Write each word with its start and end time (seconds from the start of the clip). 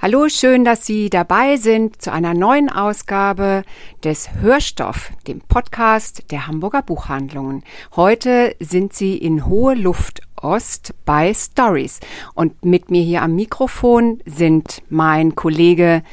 Hallo, 0.00 0.28
schön, 0.28 0.64
dass 0.64 0.86
Sie 0.86 1.10
dabei 1.10 1.56
sind 1.56 2.00
zu 2.00 2.12
einer 2.12 2.32
neuen 2.32 2.70
Ausgabe 2.70 3.64
des 4.04 4.32
Hörstoff, 4.40 5.10
dem 5.26 5.40
Podcast 5.40 6.30
der 6.30 6.46
Hamburger 6.46 6.82
Buchhandlungen. 6.82 7.64
Heute 7.96 8.54
sind 8.60 8.92
Sie 8.92 9.16
in 9.16 9.46
Hohe 9.46 9.74
Luft 9.74 10.20
Ost 10.40 10.94
bei 11.04 11.34
Stories 11.34 11.98
und 12.34 12.64
mit 12.64 12.92
mir 12.92 13.02
hier 13.02 13.22
am 13.22 13.34
Mikrofon 13.34 14.20
sind 14.24 14.82
mein 14.88 15.34
Kollege 15.34 16.04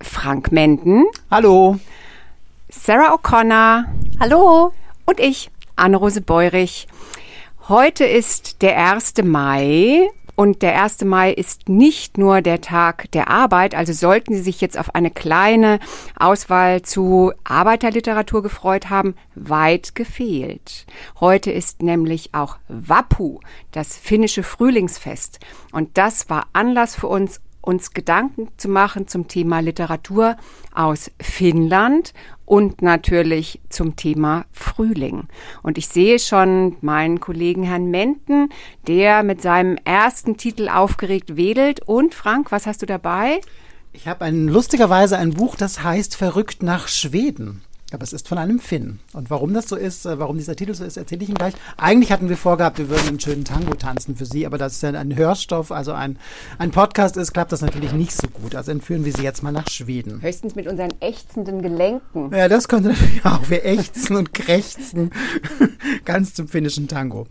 Frank 0.00 0.52
Menden. 0.52 1.06
Hallo. 1.28 1.80
Sarah 2.68 3.12
O'Connor. 3.12 3.86
Hallo. 4.20 4.72
Und 5.04 5.18
ich, 5.18 5.50
Anne-Rose 5.74 6.20
Beurich. 6.20 6.86
Heute 7.68 8.04
ist 8.04 8.62
der 8.62 8.76
1. 8.76 9.14
Mai 9.24 10.10
und 10.34 10.62
der 10.62 10.82
1. 10.82 11.04
Mai 11.04 11.32
ist 11.32 11.68
nicht 11.68 12.16
nur 12.18 12.40
der 12.40 12.60
Tag 12.60 13.10
der 13.12 13.28
Arbeit, 13.28 13.74
also 13.74 13.92
sollten 13.92 14.34
Sie 14.34 14.42
sich 14.42 14.60
jetzt 14.60 14.78
auf 14.78 14.94
eine 14.94 15.10
kleine 15.10 15.78
Auswahl 16.18 16.82
zu 16.82 17.32
Arbeiterliteratur 17.44 18.42
gefreut 18.42 18.88
haben, 18.88 19.14
weit 19.34 19.94
gefehlt. 19.94 20.86
Heute 21.20 21.50
ist 21.50 21.82
nämlich 21.82 22.34
auch 22.34 22.56
Wappu, 22.68 23.40
das 23.72 23.96
finnische 23.96 24.42
Frühlingsfest. 24.42 25.40
Und 25.70 25.98
das 25.98 26.30
war 26.30 26.46
Anlass 26.52 26.96
für 26.96 27.08
uns, 27.08 27.40
uns 27.62 27.92
Gedanken 27.92 28.48
zu 28.58 28.68
machen 28.68 29.08
zum 29.08 29.28
Thema 29.28 29.60
Literatur 29.60 30.36
aus 30.74 31.10
Finnland 31.20 32.12
und 32.44 32.82
natürlich 32.82 33.60
zum 33.70 33.96
Thema 33.96 34.44
Frühling. 34.52 35.28
Und 35.62 35.78
ich 35.78 35.88
sehe 35.88 36.18
schon 36.18 36.76
meinen 36.82 37.20
Kollegen 37.20 37.62
Herrn 37.62 37.90
Menten, 37.90 38.50
der 38.86 39.22
mit 39.22 39.40
seinem 39.40 39.78
ersten 39.84 40.36
Titel 40.36 40.68
aufgeregt 40.68 41.36
wedelt. 41.36 41.80
Und 41.80 42.14
Frank, 42.14 42.52
was 42.52 42.66
hast 42.66 42.82
du 42.82 42.86
dabei? 42.86 43.40
Ich 43.92 44.08
habe 44.08 44.24
ein 44.24 44.48
lustigerweise 44.48 45.16
ein 45.16 45.34
Buch, 45.34 45.56
das 45.56 45.82
heißt 45.82 46.16
Verrückt 46.16 46.62
nach 46.62 46.88
Schweden. 46.88 47.62
Aber 47.94 48.02
es 48.02 48.12
ist 48.12 48.28
von 48.28 48.38
einem 48.38 48.58
Finn. 48.58 49.00
Und 49.12 49.30
warum 49.30 49.52
das 49.54 49.68
so 49.68 49.76
ist, 49.76 50.06
äh, 50.06 50.18
warum 50.18 50.38
dieser 50.38 50.56
Titel 50.56 50.74
so 50.74 50.84
ist, 50.84 50.96
erzähle 50.96 51.22
ich 51.22 51.28
Ihnen 51.28 51.38
gleich. 51.38 51.54
Eigentlich 51.76 52.12
hatten 52.12 52.28
wir 52.28 52.36
vorgehabt, 52.36 52.78
wir 52.78 52.88
würden 52.88 53.08
einen 53.08 53.20
schönen 53.20 53.44
Tango 53.44 53.74
tanzen 53.74 54.16
für 54.16 54.24
Sie, 54.24 54.46
aber 54.46 54.58
das 54.58 54.74
ist 54.74 54.82
ja 54.82 54.90
ein 54.90 55.16
Hörstoff, 55.16 55.72
also 55.72 55.92
ein, 55.92 56.18
ein 56.58 56.70
Podcast 56.70 57.16
ist, 57.16 57.32
klappt 57.32 57.52
das 57.52 57.60
natürlich 57.60 57.92
nicht 57.92 58.12
so 58.12 58.28
gut. 58.28 58.54
Also 58.54 58.70
entführen 58.70 59.04
wir 59.04 59.12
Sie 59.12 59.22
jetzt 59.22 59.42
mal 59.42 59.52
nach 59.52 59.68
Schweden. 59.68 60.22
Höchstens 60.22 60.54
mit 60.54 60.66
unseren 60.66 60.90
ächzenden 61.00 61.62
Gelenken. 61.62 62.32
Ja, 62.34 62.48
das 62.48 62.68
könnte 62.68 62.90
natürlich 62.90 63.24
auch. 63.24 63.48
Wir 63.48 63.64
ächzen 63.64 64.16
und 64.16 64.32
krächzen 64.32 65.10
ganz 66.04 66.34
zum 66.34 66.48
finnischen 66.48 66.88
Tango. 66.88 67.26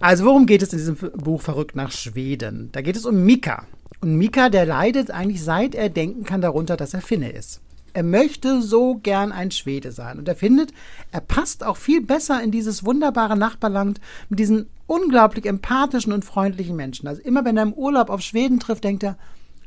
Also 0.00 0.24
worum 0.24 0.46
geht 0.46 0.62
es 0.62 0.72
in 0.72 0.78
diesem 0.78 0.96
Buch 0.96 1.42
Verrückt 1.42 1.76
nach 1.76 1.92
Schweden? 1.92 2.70
Da 2.72 2.80
geht 2.80 2.96
es 2.96 3.04
um 3.04 3.24
Mika. 3.24 3.66
Und 4.00 4.16
Mika, 4.16 4.48
der 4.48 4.66
leidet 4.66 5.10
eigentlich 5.10 5.42
seit 5.42 5.74
er 5.74 5.88
denken 5.88 6.24
kann 6.24 6.40
darunter, 6.40 6.76
dass 6.76 6.94
er 6.94 7.00
Finne 7.00 7.30
ist. 7.30 7.60
Er 7.96 8.02
möchte 8.02 8.60
so 8.60 8.96
gern 8.96 9.32
ein 9.32 9.50
Schwede 9.50 9.90
sein. 9.90 10.18
Und 10.18 10.28
er 10.28 10.36
findet, 10.36 10.74
er 11.12 11.22
passt 11.22 11.64
auch 11.64 11.78
viel 11.78 12.02
besser 12.02 12.42
in 12.42 12.50
dieses 12.50 12.84
wunderbare 12.84 13.38
Nachbarland 13.38 14.02
mit 14.28 14.38
diesen 14.38 14.66
unglaublich 14.86 15.46
empathischen 15.46 16.12
und 16.12 16.22
freundlichen 16.22 16.76
Menschen. 16.76 17.08
Also 17.08 17.22
immer 17.22 17.46
wenn 17.46 17.56
er 17.56 17.62
im 17.62 17.72
Urlaub 17.72 18.10
auf 18.10 18.20
Schweden 18.20 18.60
trifft, 18.60 18.84
denkt 18.84 19.02
er, 19.02 19.16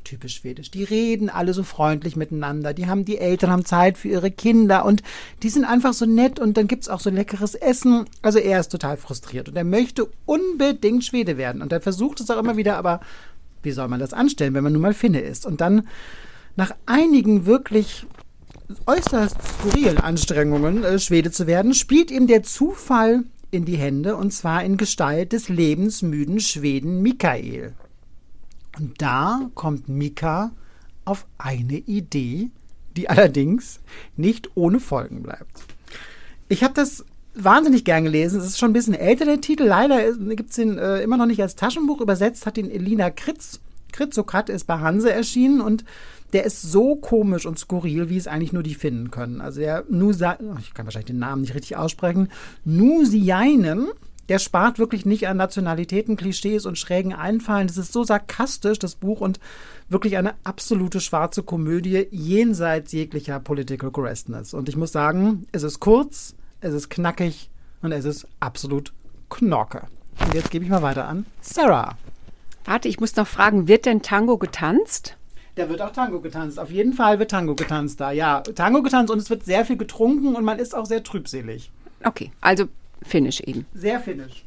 typisch 0.03 0.35
schwedisch. 0.35 0.69
Die 0.69 0.83
reden 0.83 1.31
alle 1.31 1.55
so 1.55 1.63
freundlich 1.63 2.15
miteinander. 2.15 2.75
Die 2.75 2.85
haben, 2.85 3.03
die 3.03 3.17
Eltern 3.17 3.49
haben 3.49 3.65
Zeit 3.65 3.97
für 3.97 4.09
ihre 4.09 4.29
Kinder 4.29 4.85
und 4.85 5.01
die 5.41 5.49
sind 5.49 5.65
einfach 5.65 5.93
so 5.93 6.05
nett 6.05 6.39
und 6.39 6.55
dann 6.55 6.67
gibt 6.67 6.83
es 6.83 6.89
auch 6.89 6.99
so 6.99 7.09
leckeres 7.09 7.55
Essen. 7.55 8.05
Also 8.21 8.37
er 8.37 8.59
ist 8.59 8.69
total 8.69 8.97
frustriert 8.97 9.49
und 9.49 9.55
er 9.55 9.63
möchte 9.63 10.07
unbedingt 10.27 11.03
Schwede 11.03 11.37
werden. 11.37 11.63
Und 11.63 11.73
er 11.73 11.81
versucht 11.81 12.19
es 12.19 12.29
auch 12.29 12.37
immer 12.37 12.57
wieder, 12.57 12.77
aber 12.77 12.99
wie 13.63 13.71
soll 13.71 13.87
man 13.87 13.99
das 13.99 14.13
anstellen, 14.13 14.53
wenn 14.53 14.63
man 14.63 14.73
nun 14.73 14.83
mal 14.83 14.93
Finne 14.93 15.21
ist? 15.21 15.47
Und 15.47 15.61
dann 15.61 15.87
nach 16.55 16.75
einigen 16.85 17.45
wirklich 17.45 18.05
äußerst 18.85 19.35
skurrilen 19.41 19.97
Anstrengungen, 19.97 20.83
äh, 20.83 20.99
Schwede 20.99 21.31
zu 21.31 21.47
werden, 21.47 21.73
spielt 21.73 22.11
ihm 22.11 22.27
der 22.27 22.43
Zufall 22.43 23.23
in 23.51 23.65
die 23.65 23.77
Hände, 23.77 24.15
und 24.15 24.31
zwar 24.31 24.63
in 24.63 24.77
Gestalt 24.77 25.33
des 25.33 25.49
lebensmüden 25.49 26.39
Schweden 26.39 27.01
Mikael. 27.01 27.73
Und 28.77 29.01
da 29.01 29.49
kommt 29.55 29.89
Mika 29.89 30.51
auf 31.03 31.25
eine 31.37 31.77
Idee, 31.77 32.49
die 32.95 33.09
allerdings 33.09 33.79
nicht 34.15 34.51
ohne 34.55 34.79
Folgen 34.79 35.23
bleibt. 35.23 35.63
Ich 36.47 36.63
habe 36.63 36.73
das 36.73 37.03
wahnsinnig 37.33 37.85
gern 37.85 38.03
gelesen. 38.03 38.39
Es 38.39 38.45
ist 38.45 38.59
schon 38.59 38.71
ein 38.71 38.73
bisschen 38.73 38.93
älter, 38.93 39.25
der 39.25 39.41
Titel. 39.41 39.63
Leider 39.63 40.13
gibt 40.13 40.51
es 40.51 40.57
ihn 40.57 40.77
äh, 40.77 41.01
immer 41.01 41.17
noch 41.17 41.25
nicht 41.25 41.41
als 41.41 41.55
Taschenbuch. 41.55 42.01
Übersetzt 42.01 42.45
hat 42.45 42.57
ihn 42.57 42.69
Elina 42.69 43.09
Kritz. 43.09 43.59
Kritzokat 43.91 44.49
ist 44.49 44.65
bei 44.67 44.79
Hanse 44.79 45.11
erschienen 45.11 45.61
und 45.61 45.83
der 46.33 46.43
ist 46.43 46.61
so 46.61 46.95
komisch 46.95 47.45
und 47.45 47.57
skurril, 47.57 48.09
wie 48.09 48.17
es 48.17 48.27
eigentlich 48.27 48.53
nur 48.53 48.63
die 48.63 48.75
finden 48.75 49.11
können. 49.11 49.41
Also 49.41 49.61
der 49.61 49.83
Nusa, 49.89 50.37
ich 50.59 50.73
kann 50.73 50.85
wahrscheinlich 50.85 51.07
den 51.07 51.19
Namen 51.19 51.41
nicht 51.41 51.55
richtig 51.55 51.77
aussprechen, 51.77 52.29
Nusiainen, 52.65 53.87
der 54.29 54.37
spart 54.37 54.77
wirklich 54.77 55.05
nicht 55.05 55.27
an 55.27 55.37
Nationalitäten, 55.37 56.15
Klischees 56.15 56.67
und 56.67 56.77
schrägen 56.77 57.13
Einfallen. 57.13 57.67
Das 57.67 57.77
ist 57.77 57.91
so 57.91 58.03
sarkastisch, 58.03 58.77
das 58.77 58.95
Buch, 58.95 59.21
und 59.21 59.39
wirklich 59.89 60.17
eine 60.17 60.35
absolute 60.43 61.01
schwarze 61.01 61.41
Komödie 61.41 62.07
jenseits 62.11 62.91
jeglicher 62.91 63.39
Political 63.39 63.89
Correctness. 63.89 64.53
Und 64.53 64.69
ich 64.69 64.77
muss 64.77 64.91
sagen, 64.91 65.47
es 65.51 65.63
ist 65.63 65.79
kurz, 65.79 66.35
es 66.61 66.75
ist 66.75 66.89
knackig 66.89 67.49
und 67.81 67.91
es 67.91 68.05
ist 68.05 68.27
absolut 68.39 68.93
Knorke. 69.29 69.87
Und 70.19 70.33
jetzt 70.35 70.51
gebe 70.51 70.63
ich 70.63 70.69
mal 70.69 70.83
weiter 70.83 71.07
an 71.07 71.25
Sarah. 71.41 71.97
Warte, 72.65 72.87
ich 72.87 72.99
muss 72.99 73.15
noch 73.15 73.27
fragen, 73.27 73.67
wird 73.67 73.87
denn 73.87 74.03
Tango 74.03 74.37
getanzt? 74.37 75.17
Da 75.59 75.67
wird 75.67 75.81
auch 75.81 75.91
Tango 75.91 76.21
getanzt. 76.21 76.57
Auf 76.57 76.71
jeden 76.71 76.93
Fall 76.93 77.19
wird 77.19 77.31
Tango 77.31 77.53
getanzt 77.53 77.99
da. 77.99 78.11
Ja, 78.11 78.39
Tango 78.39 78.81
getanzt 78.81 79.11
und 79.11 79.19
es 79.19 79.29
wird 79.29 79.43
sehr 79.43 79.65
viel 79.65 79.75
getrunken 79.75 80.37
und 80.37 80.45
man 80.45 80.57
ist 80.57 80.73
auch 80.73 80.85
sehr 80.85 81.03
trübselig. 81.03 81.69
Okay, 82.01 82.31
also 82.39 82.69
Finnisch 83.01 83.41
eben. 83.41 83.65
Sehr 83.73 83.99
Finnisch. 83.99 84.45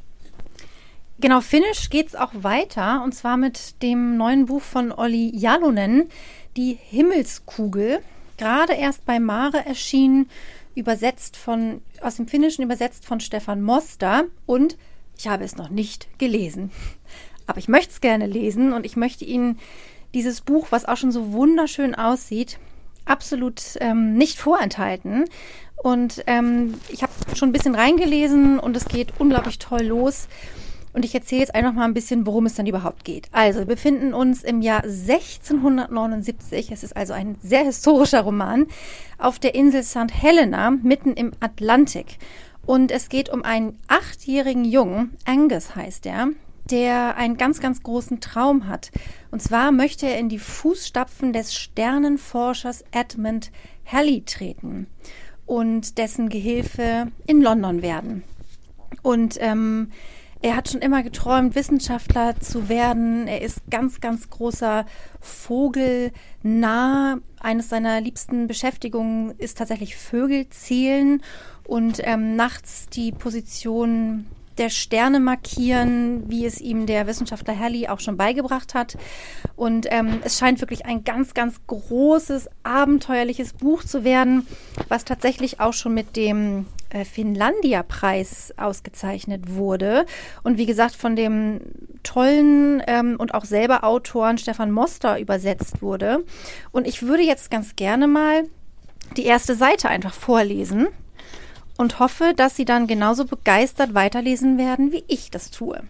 Genau, 1.21 1.43
Finnisch 1.43 1.91
geht 1.91 2.09
es 2.09 2.15
auch 2.15 2.31
weiter 2.33 3.05
und 3.05 3.15
zwar 3.15 3.37
mit 3.37 3.83
dem 3.83 4.17
neuen 4.17 4.47
Buch 4.47 4.63
von 4.63 4.91
Olli 4.91 5.37
Jalonen, 5.37 6.09
Die 6.57 6.79
Himmelskugel. 6.81 7.99
Gerade 8.39 8.73
erst 8.73 9.05
bei 9.05 9.21
Mare 9.21 9.67
erschienen, 9.67 10.31
übersetzt 10.75 11.37
von, 11.37 11.83
aus 12.01 12.17
dem 12.17 12.27
Finnischen 12.27 12.65
übersetzt 12.65 13.05
von 13.05 13.21
Stefan 13.21 13.61
Moster 13.61 14.25
und 14.47 14.79
ich 15.19 15.29
habe 15.29 15.45
es 15.45 15.57
noch 15.57 15.69
nicht 15.69 16.09
gelesen. 16.19 16.71
Aber 17.47 17.59
ich 17.59 17.69
möchte 17.69 17.91
es 17.91 18.01
gerne 18.01 18.27
lesen 18.27 18.73
und 18.73 18.87
ich 18.87 18.97
möchte 18.97 19.27
Ihnen 19.27 19.59
dieses 20.15 20.41
Buch, 20.41 20.69
was 20.71 20.85
auch 20.85 20.97
schon 20.97 21.13
so 21.13 21.33
wunderschön 21.33 21.95
aussieht, 21.95 22.59
absolut 23.05 23.63
ähm, 23.81 24.15
nicht 24.15 24.39
vorenthalten. 24.39 25.25
Und 25.83 26.23
ähm, 26.27 26.75
ich 26.89 27.03
habe 27.03 27.13
schon 27.35 27.49
ein 27.49 27.53
bisschen 27.53 27.75
reingelesen 27.75 28.59
und 28.59 28.77
es 28.77 28.85
geht 28.87 29.15
unglaublich 29.19 29.59
toll 29.59 29.83
los. 29.83 30.29
Und 30.93 31.05
ich 31.07 31.15
erzähle 31.15 31.41
jetzt 31.41 31.55
einfach 31.55 31.73
mal 31.73 31.87
ein 31.87 31.95
bisschen, 31.95 32.27
worum 32.27 32.45
es 32.47 32.55
dann 32.55 32.67
überhaupt 32.67 33.05
geht. 33.05 33.29
Also, 33.33 33.61
wir 33.61 33.67
befinden 33.67 34.13
uns 34.13 34.45
im 34.45 34.61
Jahr 34.61 34.85
1679. 34.85 36.71
Es 36.71 36.85
ist 36.85 36.95
also 36.97 37.15
ein 37.15 37.37
sehr 37.43 37.65
historischer 37.65 38.21
Roman 38.21 38.67
auf 39.19 39.39
der 39.39 39.55
Insel 39.55 39.83
St. 39.83 40.13
Helena, 40.13 40.71
mitten 40.71 41.15
im 41.15 41.33
Atlantik. 41.41 42.19
Und 42.67 42.93
es 42.93 43.09
geht 43.09 43.31
um 43.31 43.43
einen 43.43 43.79
achtjährigen 43.89 44.65
Jungen, 44.65 45.17
Angus 45.25 45.75
heißt 45.75 46.07
er, 46.07 46.29
der 46.73 47.17
einen 47.17 47.37
ganz, 47.37 47.61
ganz 47.61 47.83
großen 47.83 48.21
Traum 48.21 48.67
hat. 48.67 48.91
Und 49.31 49.41
zwar 49.41 49.71
möchte 49.71 50.07
er 50.07 50.19
in 50.19 50.29
die 50.29 50.39
Fußstapfen 50.39 51.33
des 51.33 51.55
Sternenforschers 51.55 52.83
Edmund 52.91 53.53
Halley 53.85 54.25
treten 54.25 54.87
und 55.47 55.99
dessen 55.99 56.29
Gehilfe 56.31 57.09
in 57.27 57.43
London 57.43 57.83
werden. 57.83 58.25
Und 59.03 59.37
ähm, 59.41 59.89
er 60.41 60.57
hat 60.57 60.71
schon 60.71 60.81
immer 60.81 61.03
geträumt, 61.03 61.55
Wissenschaftler 61.55 62.41
zu 62.41 62.69
werden. 62.69 63.29
Er 63.29 63.43
ist 63.43 63.61
ganz, 63.71 64.01
ganz 64.01 64.29
großer 64.29 64.87
Vogelnah. 65.21 67.19
Eines 67.39 67.69
seiner 67.69 68.01
liebsten 68.01 68.49
Beschäftigungen 68.49 69.35
ist 69.39 69.59
tatsächlich 69.59 69.95
Vögel 69.95 70.49
zählen 70.49 71.23
und 71.65 72.01
ähm, 72.03 72.35
nachts 72.35 72.87
die 72.89 73.13
Position 73.13 74.27
der 74.59 74.71
Sterne 74.71 75.21
markieren, 75.21 76.29
wie 76.29 76.47
es 76.47 76.61
ihm 76.61 76.87
der 76.87 77.07
Wissenschaftler 77.07 77.59
Halley 77.59 77.89
auch 77.89 78.01
schon 78.01 78.17
beigebracht 78.17 78.75
hat. 78.75 78.97
Und 79.57 79.87
ähm, 79.91 80.21
es 80.25 80.39
scheint 80.39 80.61
wirklich 80.61 80.87
ein 80.87 81.05
ganz, 81.05 81.35
ganz 81.35 81.61
großes, 81.67 82.49
abenteuerliches 82.63 83.55
Buch 83.55 83.85
zu 83.85 84.05
werden, 84.05 84.47
was 84.89 85.05
tatsächlich 85.05 85.61
auch 85.61 85.73
schon 85.73 85.95
mit 85.95 86.17
dem 86.17 86.67
äh, 86.91 87.05
Finlandia-Preis 87.05 88.55
ausgezeichnet 88.57 89.55
wurde. 89.55 90.07
Und 90.43 90.59
wie 90.59 90.67
gesagt, 90.67 90.95
von 90.95 91.17
dem 91.17 91.61
tollen 92.03 92.83
ähm, 92.87 93.17
und 93.19 93.35
auch 93.35 93.45
selber 93.45 93.85
Autoren 93.85 94.39
Stefan 94.39 94.71
Moster 94.71 95.19
übersetzt 95.19 95.83
wurde. 95.83 96.25
Und 96.71 96.87
ich 96.87 97.03
würde 97.03 97.23
jetzt 97.23 97.51
ganz 97.51 97.77
gerne 97.77 98.07
mal 98.07 98.45
die 99.17 99.25
erste 99.25 99.55
Seite 99.55 99.89
einfach 99.89 100.15
vorlesen 100.15 100.89
und 101.83 101.99
hoffe, 101.99 102.33
dass 102.37 102.55
Sie 102.55 102.65
dann 102.65 102.87
genauso 102.87 103.25
begeistert 103.25 103.93
weiterlesen 103.93 104.57
werden, 104.57 104.93
wie 104.93 105.03
ich 105.09 105.33
das 105.33 105.51
tue. 105.51 105.83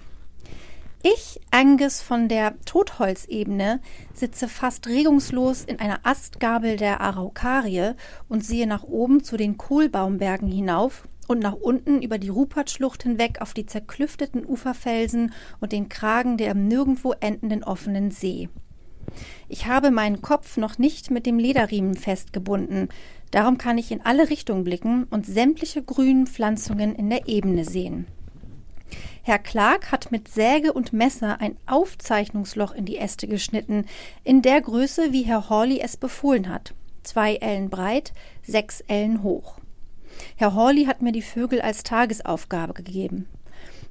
Ich, 1.02 1.38
Angus 1.50 2.00
von 2.00 2.28
der 2.28 2.54
Totholzebene, 2.64 3.80
sitze 4.14 4.48
fast 4.48 4.86
regungslos 4.86 5.64
in 5.64 5.80
einer 5.80 6.00
Astgabel 6.04 6.76
der 6.76 7.02
Araukarie 7.02 7.92
und 8.28 8.42
sehe 8.42 8.66
nach 8.66 8.84
oben 8.84 9.22
zu 9.22 9.36
den 9.36 9.58
Kohlbaumbergen 9.58 10.48
hinauf 10.48 11.06
und 11.28 11.40
nach 11.40 11.54
unten 11.54 12.00
über 12.00 12.16
die 12.18 12.30
Rupertschlucht 12.30 13.02
hinweg 13.02 13.42
auf 13.42 13.52
die 13.52 13.66
zerklüfteten 13.66 14.46
Uferfelsen 14.46 15.34
und 15.60 15.72
den 15.72 15.90
Kragen 15.90 16.38
der 16.38 16.52
im 16.52 16.68
nirgendwo 16.68 17.12
endenden 17.20 17.64
offenen 17.64 18.10
See. 18.12 18.48
Ich 19.48 19.66
habe 19.66 19.90
meinen 19.90 20.22
Kopf 20.22 20.56
noch 20.56 20.78
nicht 20.78 21.10
mit 21.10 21.26
dem 21.26 21.38
Lederriemen 21.38 21.96
festgebunden, 21.96 22.88
darum 23.32 23.58
kann 23.58 23.76
ich 23.76 23.90
in 23.90 24.00
alle 24.02 24.30
Richtungen 24.30 24.62
blicken 24.62 25.04
und 25.10 25.26
sämtliche 25.26 25.82
grünen 25.82 26.28
Pflanzungen 26.28 26.94
in 26.94 27.10
der 27.10 27.26
Ebene 27.26 27.64
sehen. 27.64 28.06
Herr 29.24 29.38
Clark 29.38 29.92
hat 29.92 30.10
mit 30.10 30.28
Säge 30.28 30.72
und 30.72 30.92
Messer 30.92 31.40
ein 31.40 31.56
Aufzeichnungsloch 31.66 32.72
in 32.74 32.84
die 32.84 32.98
Äste 32.98 33.28
geschnitten, 33.28 33.86
in 34.24 34.42
der 34.42 34.60
Größe, 34.60 35.12
wie 35.12 35.22
Herr 35.22 35.48
Hawley 35.48 35.80
es 35.80 35.96
befohlen 35.96 36.48
hat. 36.48 36.74
Zwei 37.02 37.36
Ellen 37.36 37.70
breit, 37.70 38.12
sechs 38.42 38.80
Ellen 38.82 39.22
hoch. 39.22 39.58
Herr 40.36 40.54
Hawley 40.54 40.84
hat 40.86 41.02
mir 41.02 41.12
die 41.12 41.22
Vögel 41.22 41.60
als 41.60 41.84
Tagesaufgabe 41.84 42.74
gegeben. 42.74 43.28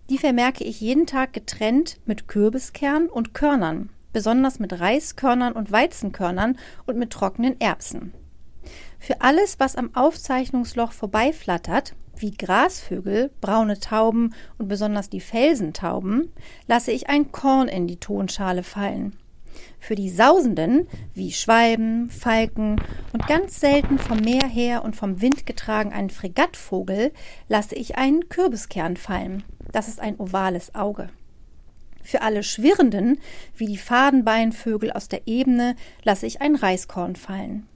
Die 0.10 0.18
vermerke 0.18 0.66
ich 0.66 0.82
jeden 0.82 1.08
Tag 1.08 1.32
getrennt 1.32 2.00
mit 2.06 2.28
Kürbiskern 2.28 3.08
und 3.08 3.34
Körnern, 3.34 3.90
besonders 4.12 4.60
mit 4.60 4.80
Reiskörnern 4.80 5.54
und 5.54 5.72
Weizenkörnern 5.72 6.58
und 6.86 6.98
mit 6.98 7.12
trockenen 7.12 7.60
Erbsen. 7.62 8.14
Für 9.04 9.20
alles, 9.22 9.60
was 9.60 9.76
am 9.76 9.96
Aufzeichnungsloch 9.96 10.92
vorbeiflattert, 10.92 11.96
wie 12.18 12.30
Grasvögel, 12.30 13.32
braune 13.42 13.80
Tauben 13.80 14.36
und 14.60 14.68
besonders 14.68 15.10
die 15.10 15.22
Felsentauben, 15.22 16.32
lasse 16.68 16.92
ich 16.92 17.10
ein 17.10 17.32
Korn 17.32 17.68
in 17.68 17.88
die 17.88 18.00
Tonschale 18.00 18.62
fallen. 18.62 19.18
Für 19.80 19.96
die 19.96 20.12
Sausenden, 20.12 20.88
wie 21.16 21.32
Schwalben, 21.32 22.12
Falken 22.12 22.80
und 23.12 23.26
ganz 23.26 23.60
selten 23.60 23.98
vom 23.98 24.20
Meer 24.20 24.48
her 24.48 24.86
und 24.86 24.96
vom 24.96 25.20
Wind 25.20 25.48
getragen 25.48 25.92
einen 25.92 26.12
Fregattvogel, 26.12 27.12
lasse 27.50 27.74
ich 27.74 27.98
einen 27.98 28.30
Kürbiskern 28.30 28.98
fallen. 28.98 29.42
Das 29.72 29.88
ist 29.88 30.00
ein 30.00 30.20
ovales 30.20 30.76
Auge. 30.76 31.10
Für 32.04 32.22
alle 32.22 32.44
Schwirrenden, 32.44 33.18
wie 33.56 33.66
die 33.66 33.78
Fadenbeinvögel 33.78 34.92
aus 34.92 35.08
der 35.08 35.26
Ebene, 35.26 35.76
lasse 36.04 36.28
ich 36.28 36.40
ein 36.40 36.54
Reiskorn 36.54 37.16
fallen. 37.16 37.68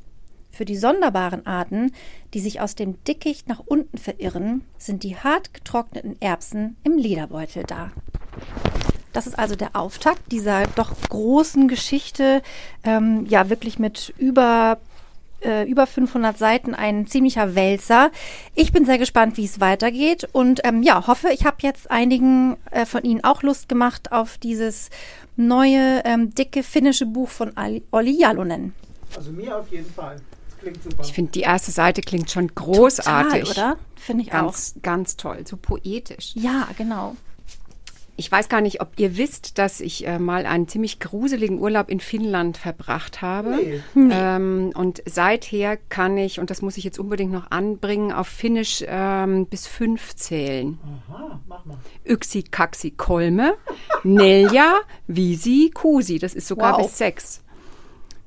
Für 0.55 0.63
die 0.63 0.77
sonderbaren 0.77 1.45
Arten, 1.45 1.91
die 2.33 2.39
sich 2.39 2.61
aus 2.61 2.75
dem 2.75 3.03
Dickicht 3.03 3.49
nach 3.49 3.59
unten 3.59 3.97
verirren, 3.97 4.63
sind 4.77 5.03
die 5.03 5.17
hart 5.17 5.53
getrockneten 5.53 6.15
Erbsen 6.21 6.77
im 6.85 6.97
Lederbeutel 6.97 7.63
da. 7.63 7.91
Das 9.11 9.27
ist 9.27 9.37
also 9.37 9.57
der 9.57 9.75
Auftakt 9.75 10.31
dieser 10.31 10.65
doch 10.67 10.93
großen 11.09 11.67
Geschichte, 11.67 12.41
ähm, 12.85 13.25
ja 13.27 13.49
wirklich 13.49 13.79
mit 13.79 14.13
über 14.17 14.79
äh, 15.41 15.69
über 15.69 15.87
500 15.87 16.37
Seiten, 16.37 16.73
ein 16.73 17.05
ziemlicher 17.05 17.53
Wälzer. 17.55 18.09
Ich 18.55 18.71
bin 18.71 18.85
sehr 18.85 18.97
gespannt, 18.97 19.35
wie 19.35 19.43
es 19.43 19.59
weitergeht 19.59 20.25
und 20.31 20.61
ähm, 20.63 20.83
ja, 20.83 21.05
hoffe, 21.05 21.31
ich 21.33 21.45
habe 21.45 21.57
jetzt 21.63 21.91
einigen 21.91 22.55
äh, 22.71 22.85
von 22.85 23.03
Ihnen 23.03 23.25
auch 23.25 23.43
Lust 23.43 23.67
gemacht 23.67 24.13
auf 24.13 24.37
dieses 24.37 24.89
neue, 25.35 26.01
ähm, 26.05 26.33
dicke 26.33 26.63
finnische 26.63 27.05
Buch 27.05 27.27
von 27.27 27.51
Olli 27.91 28.17
Jalonen. 28.17 28.73
Also 29.17 29.31
mir 29.31 29.57
auf 29.57 29.69
jeden 29.69 29.91
Fall 29.91 30.15
klingt 30.65 30.83
super. 30.83 31.03
Ich 31.03 31.13
finde, 31.13 31.31
die 31.31 31.41
erste 31.41 31.71
Seite 31.71 32.01
klingt 32.01 32.31
schon 32.31 32.53
großartig. 32.53 33.49
Total, 33.49 33.73
oder? 33.73 33.77
Finde 33.95 34.23
ich 34.23 34.29
ganz, 34.31 34.73
auch. 34.75 34.81
Ganz 34.81 35.17
toll, 35.17 35.45
so 35.45 35.57
poetisch. 35.57 36.31
Ja, 36.35 36.67
genau. 36.77 37.15
Ich 38.17 38.31
weiß 38.31 38.47
gar 38.47 38.61
nicht, 38.61 38.79
ob 38.79 38.97
ihr 38.97 39.17
wisst, 39.17 39.57
dass 39.57 39.81
ich 39.81 40.07
äh, 40.07 40.19
mal 40.19 40.45
einen 40.45 40.69
ziemlich 40.69 41.01
gruseligen 41.01 41.59
Urlaub 41.59 41.89
in 41.89 41.99
Finnland 41.99 42.55
verbracht 42.55 43.21
habe. 43.21 43.57
Nee. 43.93 44.09
Ähm, 44.09 44.71
und 44.73 45.03
seither 45.05 45.75
kann 45.75 46.17
ich, 46.17 46.39
und 46.39 46.49
das 46.49 46.61
muss 46.61 46.77
ich 46.77 46.85
jetzt 46.85 46.97
unbedingt 46.97 47.33
noch 47.33 47.51
anbringen, 47.51 48.13
auf 48.13 48.27
Finnisch 48.27 48.85
ähm, 48.87 49.47
bis 49.47 49.67
fünf 49.67 50.15
zählen. 50.15 50.79
Aha, 51.09 51.41
mach 51.45 51.65
mal. 51.65 51.77
Yksi, 52.07 52.43
Kaksi, 52.43 52.91
Kolme, 52.91 53.55
Nelja, 54.03 54.75
Visi, 55.07 55.71
Kusi. 55.73 56.17
Das 56.17 56.33
ist 56.35 56.47
sogar 56.47 56.77
wow. 56.77 56.85
bis 56.85 56.97
sechs. 56.97 57.41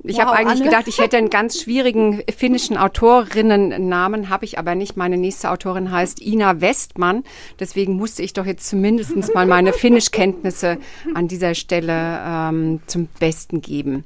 Ich 0.04 0.16
wow, 0.16 0.26
habe 0.26 0.32
eigentlich 0.36 0.60
Anne. 0.60 0.70
gedacht, 0.70 0.88
ich 0.88 0.98
hätte 0.98 1.16
einen 1.16 1.30
ganz 1.30 1.60
schwierigen 1.60 2.22
finnischen 2.34 2.76
Autorinnennamen, 2.76 4.28
habe 4.28 4.44
ich 4.44 4.58
aber 4.58 4.74
nicht. 4.74 4.96
Meine 4.96 5.16
nächste 5.16 5.50
Autorin 5.50 5.90
heißt 5.90 6.22
Ina 6.22 6.60
Westmann. 6.60 7.24
Deswegen 7.58 7.94
musste 7.94 8.22
ich 8.22 8.32
doch 8.32 8.46
jetzt 8.46 8.68
zumindest 8.68 9.34
mal 9.34 9.46
meine 9.46 9.72
Finnischkenntnisse 9.72 10.78
an 11.14 11.26
dieser 11.26 11.54
Stelle 11.54 12.20
ähm, 12.24 12.80
zum 12.86 13.08
Besten 13.18 13.60
geben. 13.60 14.04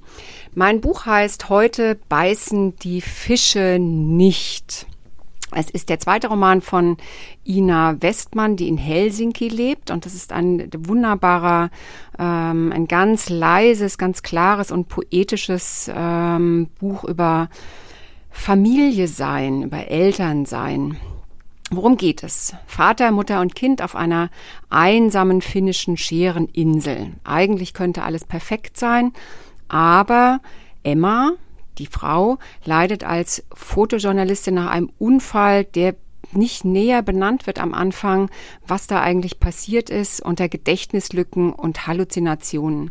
Mein 0.54 0.80
Buch 0.80 1.04
heißt 1.04 1.50
Heute 1.50 1.98
beißen 2.08 2.76
die 2.76 3.00
Fische 3.00 3.78
nicht. 3.78 4.86
Es 5.54 5.70
ist 5.70 5.88
der 5.88 5.98
zweite 5.98 6.28
Roman 6.28 6.60
von 6.60 6.96
Ina 7.46 7.96
Westmann, 8.00 8.56
die 8.56 8.68
in 8.68 8.78
Helsinki 8.78 9.48
lebt. 9.48 9.90
Und 9.90 10.06
das 10.06 10.14
ist 10.14 10.32
ein 10.32 10.70
wunderbarer, 10.76 11.70
ähm, 12.18 12.72
ein 12.72 12.88
ganz 12.88 13.28
leises, 13.28 13.98
ganz 13.98 14.22
klares 14.22 14.70
und 14.70 14.88
poetisches 14.88 15.90
ähm, 15.94 16.68
Buch 16.78 17.04
über 17.04 17.48
Familie 18.30 19.08
sein, 19.08 19.62
über 19.62 19.88
Eltern 19.88 20.46
sein. 20.46 20.96
Worum 21.70 21.96
geht 21.96 22.22
es? 22.22 22.54
Vater, 22.66 23.10
Mutter 23.12 23.40
und 23.40 23.54
Kind 23.54 23.80
auf 23.80 23.96
einer 23.96 24.30
einsamen 24.68 25.40
finnischen 25.40 25.96
Schereninsel. 25.96 27.12
Eigentlich 27.24 27.72
könnte 27.72 28.02
alles 28.02 28.24
perfekt 28.24 28.78
sein, 28.78 29.12
aber 29.68 30.40
Emma, 30.82 31.32
die 31.78 31.86
Frau 31.86 32.38
leidet 32.64 33.04
als 33.04 33.44
Fotojournalistin 33.54 34.54
nach 34.54 34.70
einem 34.70 34.90
Unfall, 34.98 35.64
der 35.64 35.94
nicht 36.32 36.64
näher 36.64 37.02
benannt 37.02 37.46
wird 37.46 37.58
am 37.58 37.74
Anfang, 37.74 38.30
was 38.66 38.86
da 38.86 39.00
eigentlich 39.00 39.40
passiert 39.40 39.90
ist, 39.90 40.20
unter 40.20 40.48
Gedächtnislücken 40.48 41.52
und 41.52 41.86
Halluzinationen. 41.86 42.90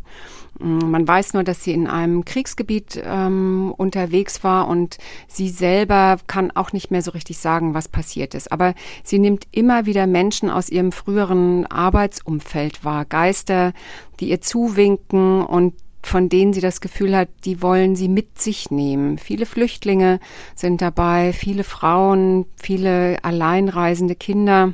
Mm, 0.59 0.91
man 0.91 1.07
weiß 1.07 1.33
nur, 1.33 1.43
dass 1.43 1.63
sie 1.63 1.71
in 1.71 1.87
einem 1.87 2.25
Kriegsgebiet 2.25 3.01
ähm, 3.03 3.73
unterwegs 3.75 4.43
war 4.43 4.67
und 4.67 4.97
sie 5.27 5.49
selber 5.49 6.17
kann 6.27 6.51
auch 6.51 6.71
nicht 6.73 6.91
mehr 6.91 7.01
so 7.01 7.11
richtig 7.11 7.37
sagen, 7.37 7.73
was 7.73 7.87
passiert 7.87 8.35
ist. 8.35 8.51
Aber 8.51 8.73
sie 9.03 9.19
nimmt 9.19 9.47
immer 9.51 9.85
wieder 9.85 10.07
Menschen 10.07 10.49
aus 10.49 10.69
ihrem 10.69 10.91
früheren 10.91 11.65
Arbeitsumfeld 11.65 12.83
wahr, 12.83 13.05
Geister, 13.05 13.73
die 14.19 14.29
ihr 14.29 14.41
zuwinken 14.41 15.43
und 15.43 15.73
von 16.03 16.29
denen 16.29 16.53
sie 16.53 16.61
das 16.61 16.81
Gefühl 16.81 17.15
hat, 17.15 17.29
die 17.45 17.61
wollen 17.61 17.95
sie 17.95 18.07
mit 18.07 18.39
sich 18.39 18.71
nehmen. 18.71 19.17
Viele 19.17 19.45
Flüchtlinge 19.45 20.19
sind 20.55 20.81
dabei, 20.81 21.33
viele 21.33 21.63
Frauen, 21.63 22.45
viele 22.61 23.23
alleinreisende 23.23 24.15
Kinder. 24.15 24.73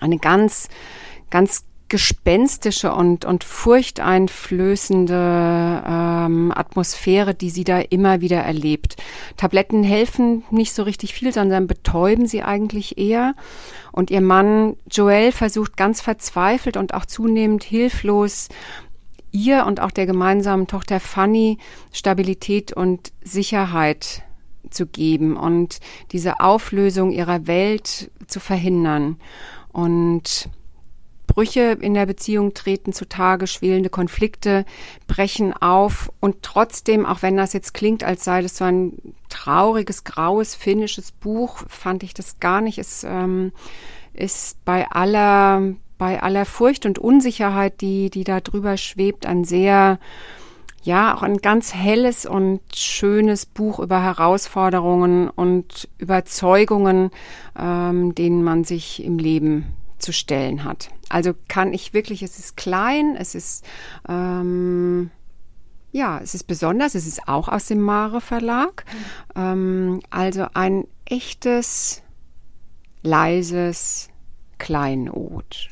Eine 0.00 0.18
ganz, 0.18 0.68
ganz 1.30 1.64
gespenstische 1.92 2.92
und, 2.94 3.26
und 3.26 3.44
furchteinflößende 3.44 5.82
ähm, 5.86 6.50
Atmosphäre, 6.56 7.34
die 7.34 7.50
sie 7.50 7.64
da 7.64 7.80
immer 7.80 8.22
wieder 8.22 8.38
erlebt. 8.38 8.96
Tabletten 9.36 9.84
helfen 9.84 10.42
nicht 10.50 10.72
so 10.72 10.84
richtig 10.84 11.12
viel, 11.12 11.34
sondern 11.34 11.66
betäuben 11.66 12.26
sie 12.26 12.42
eigentlich 12.42 12.96
eher. 12.96 13.34
Und 13.92 14.10
ihr 14.10 14.22
Mann 14.22 14.76
Joel 14.90 15.32
versucht 15.32 15.76
ganz 15.76 16.00
verzweifelt 16.00 16.78
und 16.78 16.94
auch 16.94 17.04
zunehmend 17.04 17.62
hilflos 17.62 18.48
ihr 19.32 19.66
und 19.66 19.80
auch 19.80 19.90
der 19.90 20.06
gemeinsamen 20.06 20.66
Tochter 20.66 21.00
Fanny 21.00 21.58
Stabilität 21.92 22.72
und 22.72 23.12
Sicherheit 23.22 24.22
zu 24.70 24.86
geben 24.86 25.36
und 25.36 25.80
diese 26.12 26.40
Auflösung 26.40 27.10
ihrer 27.10 27.46
Welt 27.46 28.10
zu 28.26 28.40
verhindern. 28.40 29.16
Und 29.72 30.48
Brüche 31.26 31.78
in 31.80 31.94
der 31.94 32.06
Beziehung 32.06 32.52
treten 32.52 32.92
zutage, 32.92 33.46
schwelende 33.46 33.88
Konflikte 33.88 34.66
brechen 35.06 35.54
auf 35.54 36.12
und 36.20 36.42
trotzdem, 36.42 37.06
auch 37.06 37.22
wenn 37.22 37.38
das 37.38 37.54
jetzt 37.54 37.72
klingt, 37.72 38.04
als 38.04 38.24
sei 38.24 38.42
das 38.42 38.58
so 38.58 38.64
ein 38.64 38.98
trauriges, 39.30 40.04
graues, 40.04 40.54
finnisches 40.54 41.10
Buch, 41.10 41.64
fand 41.68 42.02
ich 42.02 42.12
das 42.12 42.38
gar 42.38 42.60
nicht. 42.60 42.76
Es 42.76 43.04
ähm, 43.04 43.52
ist 44.12 44.62
bei 44.66 44.90
aller 44.90 45.74
bei 46.02 46.20
aller 46.20 46.46
Furcht 46.46 46.84
und 46.84 46.98
Unsicherheit, 46.98 47.80
die, 47.80 48.10
die 48.10 48.24
da 48.24 48.40
drüber 48.40 48.76
schwebt, 48.76 49.24
ein 49.24 49.44
sehr, 49.44 50.00
ja, 50.82 51.14
auch 51.14 51.22
ein 51.22 51.36
ganz 51.36 51.74
helles 51.74 52.26
und 52.26 52.60
schönes 52.74 53.46
Buch 53.46 53.78
über 53.78 54.02
Herausforderungen 54.02 55.28
und 55.28 55.88
Überzeugungen, 55.98 57.12
ähm, 57.56 58.16
denen 58.16 58.42
man 58.42 58.64
sich 58.64 59.04
im 59.04 59.18
Leben 59.18 59.74
zu 59.98 60.12
stellen 60.12 60.64
hat. 60.64 60.88
Also 61.08 61.34
kann 61.46 61.72
ich 61.72 61.94
wirklich, 61.94 62.24
es 62.24 62.36
ist 62.36 62.56
klein, 62.56 63.14
es 63.16 63.36
ist 63.36 63.64
ähm, 64.08 65.12
ja, 65.92 66.18
es 66.20 66.34
ist 66.34 66.48
besonders, 66.48 66.96
es 66.96 67.06
ist 67.06 67.28
auch 67.28 67.46
aus 67.46 67.66
dem 67.66 67.80
Mare 67.80 68.20
Verlag. 68.20 68.84
Ähm, 69.36 70.00
also 70.10 70.48
ein 70.52 70.84
echtes, 71.04 72.02
leises 73.04 74.08
Kleinod. 74.58 75.68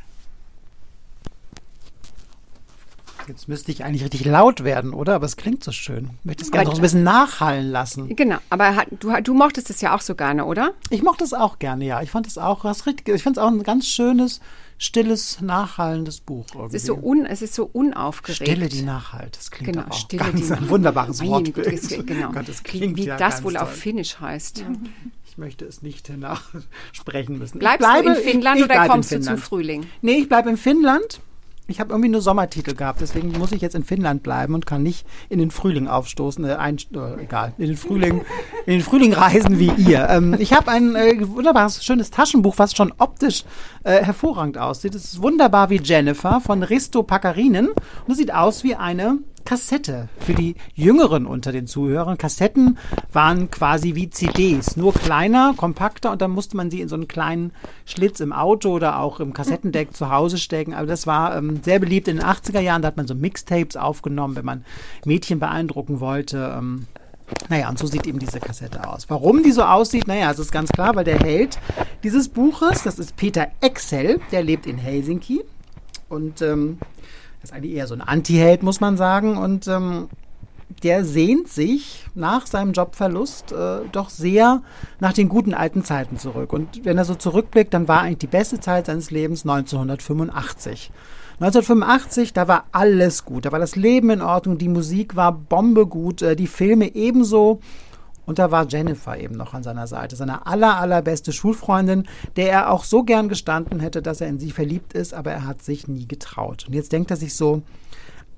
Jetzt 3.30 3.46
müsste 3.48 3.70
ich 3.70 3.84
eigentlich 3.84 4.02
richtig 4.02 4.24
laut 4.24 4.64
werden, 4.64 4.92
oder? 4.92 5.14
Aber 5.14 5.24
es 5.24 5.36
klingt 5.36 5.62
so 5.62 5.70
schön. 5.70 6.10
Ich 6.20 6.24
möchte 6.24 6.42
es 6.42 6.50
gerne 6.50 6.68
noch 6.68 6.74
ein 6.74 6.82
bisschen 6.82 7.04
nachhallen 7.04 7.70
lassen. 7.70 8.16
Genau, 8.16 8.38
aber 8.50 8.84
du, 8.98 9.12
du 9.22 9.34
mochtest 9.34 9.70
es 9.70 9.80
ja 9.80 9.94
auch 9.94 10.00
so 10.00 10.16
gerne, 10.16 10.46
oder? 10.46 10.72
Ich 10.90 11.02
mochte 11.04 11.22
es 11.22 11.32
auch 11.32 11.60
gerne, 11.60 11.84
ja. 11.84 12.02
Ich 12.02 12.10
fand 12.10 12.26
es 12.26 12.38
auch, 12.38 12.64
was 12.64 12.86
richtig, 12.86 13.14
ich 13.14 13.22
fand 13.22 13.36
es 13.36 13.42
auch 13.42 13.46
ein 13.48 13.62
ganz 13.62 13.86
schönes, 13.86 14.40
stilles, 14.78 15.40
nachhallendes 15.40 16.20
Buch. 16.20 16.44
Irgendwie. 16.54 16.76
Es 16.76 16.82
ist 16.82 16.86
so, 16.86 16.96
un, 16.96 17.24
es 17.24 17.40
ist 17.40 17.54
so 17.54 17.70
unaufgeregt. 17.72 18.42
Stille, 18.50 18.68
die 18.68 18.82
nachhalt. 18.82 19.36
Das 19.36 19.52
klingt 19.52 19.74
genau, 19.74 19.86
auch 19.88 19.92
Stille, 19.92 20.24
ganz 20.24 20.48
die 20.48 20.52
ein 20.52 20.68
wunderbares 20.68 21.18
das- 21.18 21.26
genau. 22.04 22.30
Gott, 22.32 22.48
das 22.48 22.58
wie 22.58 22.62
klingt 22.64 22.96
wie 22.96 23.04
ja 23.04 23.16
das 23.16 23.44
wohl 23.44 23.56
auf 23.56 23.68
toll. 23.68 23.76
Finnisch 23.78 24.18
heißt. 24.18 24.64
Ich 25.28 25.38
möchte 25.38 25.64
es 25.66 25.82
nicht 25.82 26.08
nachsprechen 26.08 27.38
müssen. 27.38 27.58
Ich 27.58 27.60
Bleibst 27.60 27.78
bleibe- 27.78 28.12
du 28.14 28.18
in 28.18 28.24
Finnland 28.24 28.56
ich, 28.58 28.64
ich 28.64 28.70
oder 28.70 28.82
in 28.82 28.90
kommst 28.90 29.12
du 29.12 29.20
zum. 29.20 29.38
Frühling? 29.38 29.86
Nee, 30.02 30.14
ich 30.14 30.28
bleibe 30.28 30.50
in 30.50 30.56
Finnland. 30.56 31.20
Ich 31.70 31.80
habe 31.80 31.90
irgendwie 31.90 32.08
nur 32.08 32.20
Sommertitel 32.20 32.74
gehabt, 32.74 33.00
deswegen 33.00 33.32
muss 33.38 33.52
ich 33.52 33.60
jetzt 33.60 33.74
in 33.74 33.84
Finnland 33.84 34.22
bleiben 34.22 34.54
und 34.54 34.66
kann 34.66 34.82
nicht 34.82 35.06
in 35.28 35.38
den 35.38 35.50
Frühling 35.50 35.88
aufstoßen. 35.88 36.44
Äh, 36.44 36.54
ein, 36.54 36.76
äh, 36.94 37.22
egal, 37.22 37.52
in 37.58 37.68
den 37.68 37.76
Frühling, 37.76 38.22
in 38.66 38.74
den 38.74 38.82
Frühling 38.82 39.12
reisen 39.12 39.58
wie 39.58 39.70
ihr. 39.70 40.08
Ähm, 40.08 40.36
ich 40.38 40.52
habe 40.52 40.70
ein 40.70 40.96
äh, 40.96 41.16
wunderbares, 41.28 41.84
schönes 41.84 42.10
Taschenbuch, 42.10 42.58
was 42.58 42.74
schon 42.74 42.92
optisch 42.98 43.44
äh, 43.84 44.02
hervorragend 44.02 44.58
aussieht. 44.58 44.94
Es 44.94 45.04
ist 45.04 45.22
wunderbar 45.22 45.70
wie 45.70 45.80
Jennifer 45.82 46.40
von 46.40 46.62
Risto 46.62 47.02
Paccarinen 47.02 47.68
und 47.68 48.10
es 48.10 48.18
sieht 48.18 48.34
aus 48.34 48.64
wie 48.64 48.74
eine 48.74 49.18
Kassette 49.44 50.08
für 50.18 50.34
die 50.34 50.54
Jüngeren 50.74 51.26
unter 51.26 51.52
den 51.52 51.66
Zuhörern. 51.66 52.18
Kassetten 52.18 52.78
waren 53.12 53.50
quasi 53.50 53.94
wie 53.94 54.10
CDs, 54.10 54.76
nur 54.76 54.92
kleiner, 54.92 55.54
kompakter 55.56 56.10
und 56.12 56.22
dann 56.22 56.30
musste 56.30 56.56
man 56.56 56.70
sie 56.70 56.80
in 56.80 56.88
so 56.88 56.94
einen 56.94 57.08
kleinen 57.08 57.52
Schlitz 57.84 58.20
im 58.20 58.32
Auto 58.32 58.70
oder 58.70 58.98
auch 58.98 59.20
im 59.20 59.32
Kassettendeck 59.32 59.96
zu 59.96 60.10
Hause 60.10 60.38
stecken. 60.38 60.74
Aber 60.74 60.86
das 60.86 61.06
war 61.06 61.36
ähm, 61.36 61.60
sehr 61.62 61.78
beliebt 61.78 62.08
in 62.08 62.16
den 62.16 62.26
80er 62.26 62.60
Jahren. 62.60 62.82
Da 62.82 62.88
hat 62.88 62.96
man 62.96 63.06
so 63.06 63.14
Mixtapes 63.14 63.76
aufgenommen, 63.76 64.36
wenn 64.36 64.44
man 64.44 64.64
Mädchen 65.04 65.38
beeindrucken 65.38 66.00
wollte. 66.00 66.54
Ähm, 66.56 66.86
naja, 67.48 67.68
und 67.68 67.78
so 67.78 67.86
sieht 67.86 68.06
eben 68.06 68.18
diese 68.18 68.40
Kassette 68.40 68.88
aus. 68.88 69.08
Warum 69.08 69.42
die 69.42 69.52
so 69.52 69.62
aussieht, 69.62 70.06
naja, 70.06 70.30
es 70.30 70.38
ist 70.38 70.52
ganz 70.52 70.70
klar, 70.70 70.94
weil 70.94 71.04
der 71.04 71.18
Held 71.18 71.58
dieses 72.02 72.28
Buches, 72.28 72.82
das 72.82 72.98
ist 72.98 73.16
Peter 73.16 73.48
Excel, 73.60 74.20
der 74.32 74.42
lebt 74.42 74.66
in 74.66 74.78
Helsinki 74.78 75.42
und 76.08 76.42
ähm, 76.42 76.78
ist 77.42 77.52
eigentlich 77.52 77.74
eher 77.74 77.86
so 77.86 77.94
ein 77.94 78.00
Anti-Held, 78.00 78.62
muss 78.62 78.80
man 78.80 78.96
sagen. 78.96 79.36
Und 79.36 79.66
ähm, 79.68 80.08
der 80.82 81.04
sehnt 81.04 81.48
sich 81.48 82.06
nach 82.14 82.46
seinem 82.46 82.72
Jobverlust 82.72 83.52
äh, 83.52 83.80
doch 83.92 84.08
sehr 84.08 84.62
nach 84.98 85.12
den 85.12 85.28
guten 85.28 85.54
alten 85.54 85.84
Zeiten 85.84 86.18
zurück. 86.18 86.52
Und 86.52 86.84
wenn 86.84 86.98
er 86.98 87.04
so 87.04 87.14
zurückblickt, 87.14 87.74
dann 87.74 87.88
war 87.88 88.02
eigentlich 88.02 88.18
die 88.18 88.26
beste 88.26 88.60
Zeit 88.60 88.86
seines 88.86 89.10
Lebens 89.10 89.44
1985. 89.44 90.90
1985, 91.40 92.34
da 92.34 92.48
war 92.48 92.66
alles 92.70 93.24
gut. 93.24 93.46
Da 93.46 93.52
war 93.52 93.58
das 93.58 93.74
Leben 93.74 94.10
in 94.10 94.20
Ordnung, 94.20 94.58
die 94.58 94.68
Musik 94.68 95.16
war 95.16 95.32
bombegut, 95.32 96.22
äh, 96.22 96.36
die 96.36 96.46
Filme 96.46 96.94
ebenso. 96.94 97.60
Und 98.30 98.38
da 98.38 98.52
war 98.52 98.64
Jennifer 98.68 99.18
eben 99.18 99.34
noch 99.34 99.54
an 99.54 99.64
seiner 99.64 99.88
Seite, 99.88 100.14
seine 100.14 100.46
aller, 100.46 100.78
allerbeste 100.78 101.32
Schulfreundin, 101.32 102.06
der 102.36 102.52
er 102.52 102.70
auch 102.70 102.84
so 102.84 103.02
gern 103.02 103.28
gestanden 103.28 103.80
hätte, 103.80 104.02
dass 104.02 104.20
er 104.20 104.28
in 104.28 104.38
sie 104.38 104.52
verliebt 104.52 104.92
ist, 104.92 105.14
aber 105.14 105.32
er 105.32 105.48
hat 105.48 105.62
sich 105.62 105.88
nie 105.88 106.06
getraut. 106.06 106.66
Und 106.68 106.74
jetzt 106.74 106.92
denkt 106.92 107.10
er 107.10 107.16
sich 107.16 107.34
so, 107.34 107.62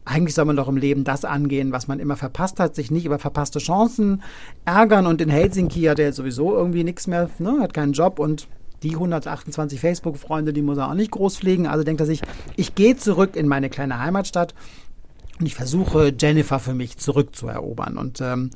eigentlich 0.07 0.35
soll 0.35 0.47
man 0.47 0.57
doch 0.57 0.69
im 0.69 0.79
Leben 0.79 1.05
das 1.05 1.27
angehen, 1.27 1.73
was 1.73 1.89
man 1.89 2.01
immer 2.01 2.17
verpasst 2.17 2.59
hat, 2.59 2.75
sich 2.75 2.91
nicht 2.91 3.05
über 3.05 3.19
verpasste 3.19 3.59
Chancen 3.59 4.23
ärgern. 4.65 5.07
Und 5.07 5.21
in 5.21 5.29
Helsinki 5.29 5.83
hat 5.83 5.99
er 5.99 6.15
sowieso 6.15 6.55
irgendwie 6.55 6.85
nichts 6.85 7.07
mehr, 7.07 7.29
ne, 7.39 7.59
hat 7.61 7.75
keinen 7.75 7.93
Job 7.93 8.19
und 8.19 8.49
die 8.83 8.95
128 8.95 9.79
Facebook-Freunde, 9.79 10.55
die 10.55 10.63
muss 10.63 10.79
er 10.79 10.89
auch 10.89 10.95
nicht 10.95 11.11
groß 11.11 11.37
pflegen. 11.37 11.67
Also 11.67 11.85
denkt 11.85 12.01
er 12.01 12.07
sich, 12.07 12.23
ich 12.57 12.75
gehe 12.75 12.97
zurück 12.97 13.37
in 13.37 13.47
meine 13.47 13.69
kleine 13.69 13.99
Heimatstadt 13.99 14.55
und 15.39 15.45
ich 15.45 15.55
versuche, 15.55 16.15
Jennifer 16.19 16.59
für 16.61 16.73
mich 16.73 16.97
zurückzuerobern. 16.97 17.99
Und 17.99 18.23
ähm, 18.23 18.51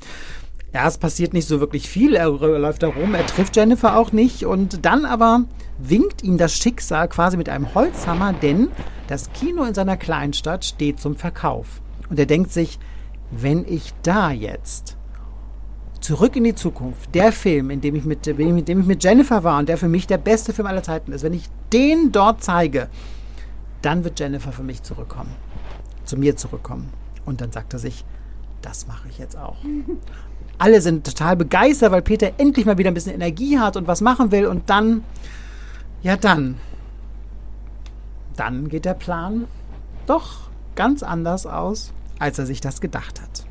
ja, 0.73 0.87
es 0.87 0.97
passiert 0.97 1.33
nicht 1.33 1.47
so 1.47 1.59
wirklich 1.59 1.89
viel. 1.89 2.15
Er 2.15 2.29
läuft 2.29 2.83
da 2.83 2.87
rum, 2.87 3.13
er 3.13 3.25
trifft 3.25 3.55
Jennifer 3.55 3.97
auch 3.97 4.11
nicht. 4.11 4.45
Und 4.45 4.85
dann 4.85 5.05
aber 5.05 5.45
winkt 5.77 6.23
ihm 6.23 6.37
das 6.37 6.55
Schicksal 6.55 7.07
quasi 7.07 7.37
mit 7.37 7.49
einem 7.49 7.73
Holzhammer, 7.73 8.33
denn 8.33 8.69
das 9.07 9.31
Kino 9.31 9.63
in 9.63 9.73
seiner 9.73 9.97
Kleinstadt 9.97 10.65
steht 10.65 10.99
zum 10.99 11.15
Verkauf. 11.15 11.81
Und 12.09 12.19
er 12.19 12.25
denkt 12.25 12.51
sich, 12.51 12.79
wenn 13.31 13.65
ich 13.67 13.93
da 14.03 14.31
jetzt 14.31 14.97
Zurück 15.99 16.35
in 16.35 16.43
die 16.43 16.55
Zukunft, 16.55 17.13
der 17.15 17.31
Film, 17.31 17.69
in 17.69 17.81
dem 17.81 17.95
ich 17.95 18.05
mit, 18.05 18.25
in 18.27 18.63
dem 18.65 18.79
ich 18.79 18.85
mit 18.85 19.03
Jennifer 19.03 19.43
war 19.43 19.59
und 19.59 19.67
der 19.67 19.77
für 19.77 19.89
mich 19.89 20.07
der 20.07 20.17
beste 20.17 20.53
Film 20.53 20.67
aller 20.67 20.83
Zeiten 20.83 21.11
ist, 21.11 21.23
wenn 21.23 21.33
ich 21.33 21.49
den 21.73 22.11
dort 22.11 22.43
zeige, 22.43 22.87
dann 23.81 24.03
wird 24.03 24.19
Jennifer 24.19 24.51
für 24.51 24.63
mich 24.63 24.83
zurückkommen, 24.83 25.31
zu 26.05 26.17
mir 26.17 26.37
zurückkommen. 26.37 26.93
Und 27.25 27.41
dann 27.41 27.51
sagt 27.51 27.73
er 27.73 27.79
sich, 27.79 28.05
das 28.61 28.87
mache 28.87 29.09
ich 29.09 29.17
jetzt 29.17 29.37
auch. 29.37 29.57
Alle 30.57 30.81
sind 30.81 31.05
total 31.05 31.35
begeistert, 31.35 31.91
weil 31.91 32.01
Peter 32.01 32.31
endlich 32.37 32.65
mal 32.65 32.77
wieder 32.77 32.89
ein 32.91 32.93
bisschen 32.93 33.13
Energie 33.13 33.59
hat 33.59 33.77
und 33.77 33.87
was 33.87 34.01
machen 34.01 34.31
will. 34.31 34.47
Und 34.47 34.69
dann, 34.69 35.03
ja 36.01 36.17
dann, 36.17 36.55
dann 38.35 38.69
geht 38.69 38.85
der 38.85 38.93
Plan 38.93 39.45
doch 40.05 40.49
ganz 40.75 41.03
anders 41.03 41.45
aus, 41.45 41.93
als 42.19 42.39
er 42.39 42.45
sich 42.45 42.61
das 42.61 42.81
gedacht 42.81 43.21
hat. 43.21 43.47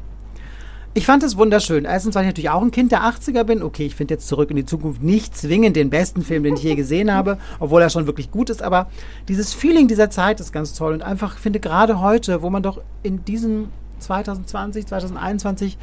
Ich 0.97 1.05
fand 1.05 1.23
es 1.23 1.37
wunderschön. 1.37 1.85
Erstens, 1.85 2.15
weil 2.15 2.23
ich 2.23 2.29
natürlich 2.29 2.49
auch 2.49 2.63
ein 2.63 2.71
Kind 2.71 2.91
der 2.91 3.03
80er 3.03 3.45
bin. 3.45 3.63
Okay, 3.63 3.85
ich 3.85 3.95
finde 3.95 4.15
jetzt 4.15 4.29
zurück 4.29 4.49
in 4.49 4.57
die 4.57 4.65
Zukunft 4.65 5.03
nicht 5.03 5.37
zwingend 5.37 5.77
den 5.77 5.91
besten 5.91 6.23
Film, 6.23 6.43
den 6.43 6.55
ich 6.55 6.63
je 6.63 6.75
gesehen 6.75 7.13
habe, 7.13 7.37
obwohl 7.61 7.83
er 7.83 7.91
schon 7.91 8.07
wirklich 8.07 8.31
gut 8.31 8.49
ist. 8.49 8.63
Aber 8.63 8.87
dieses 9.29 9.53
Feeling 9.53 9.89
dieser 9.89 10.09
Zeit 10.09 10.41
ist 10.41 10.53
ganz 10.53 10.73
toll. 10.73 10.95
Und 10.95 11.03
einfach, 11.03 11.35
ich 11.35 11.41
finde 11.41 11.61
gerade 11.61 12.01
heute, 12.01 12.41
wo 12.41 12.49
man 12.49 12.63
doch 12.63 12.81
in 13.03 13.27
diesem 13.27 13.69
2020, 13.99 14.87
2021 14.87 15.77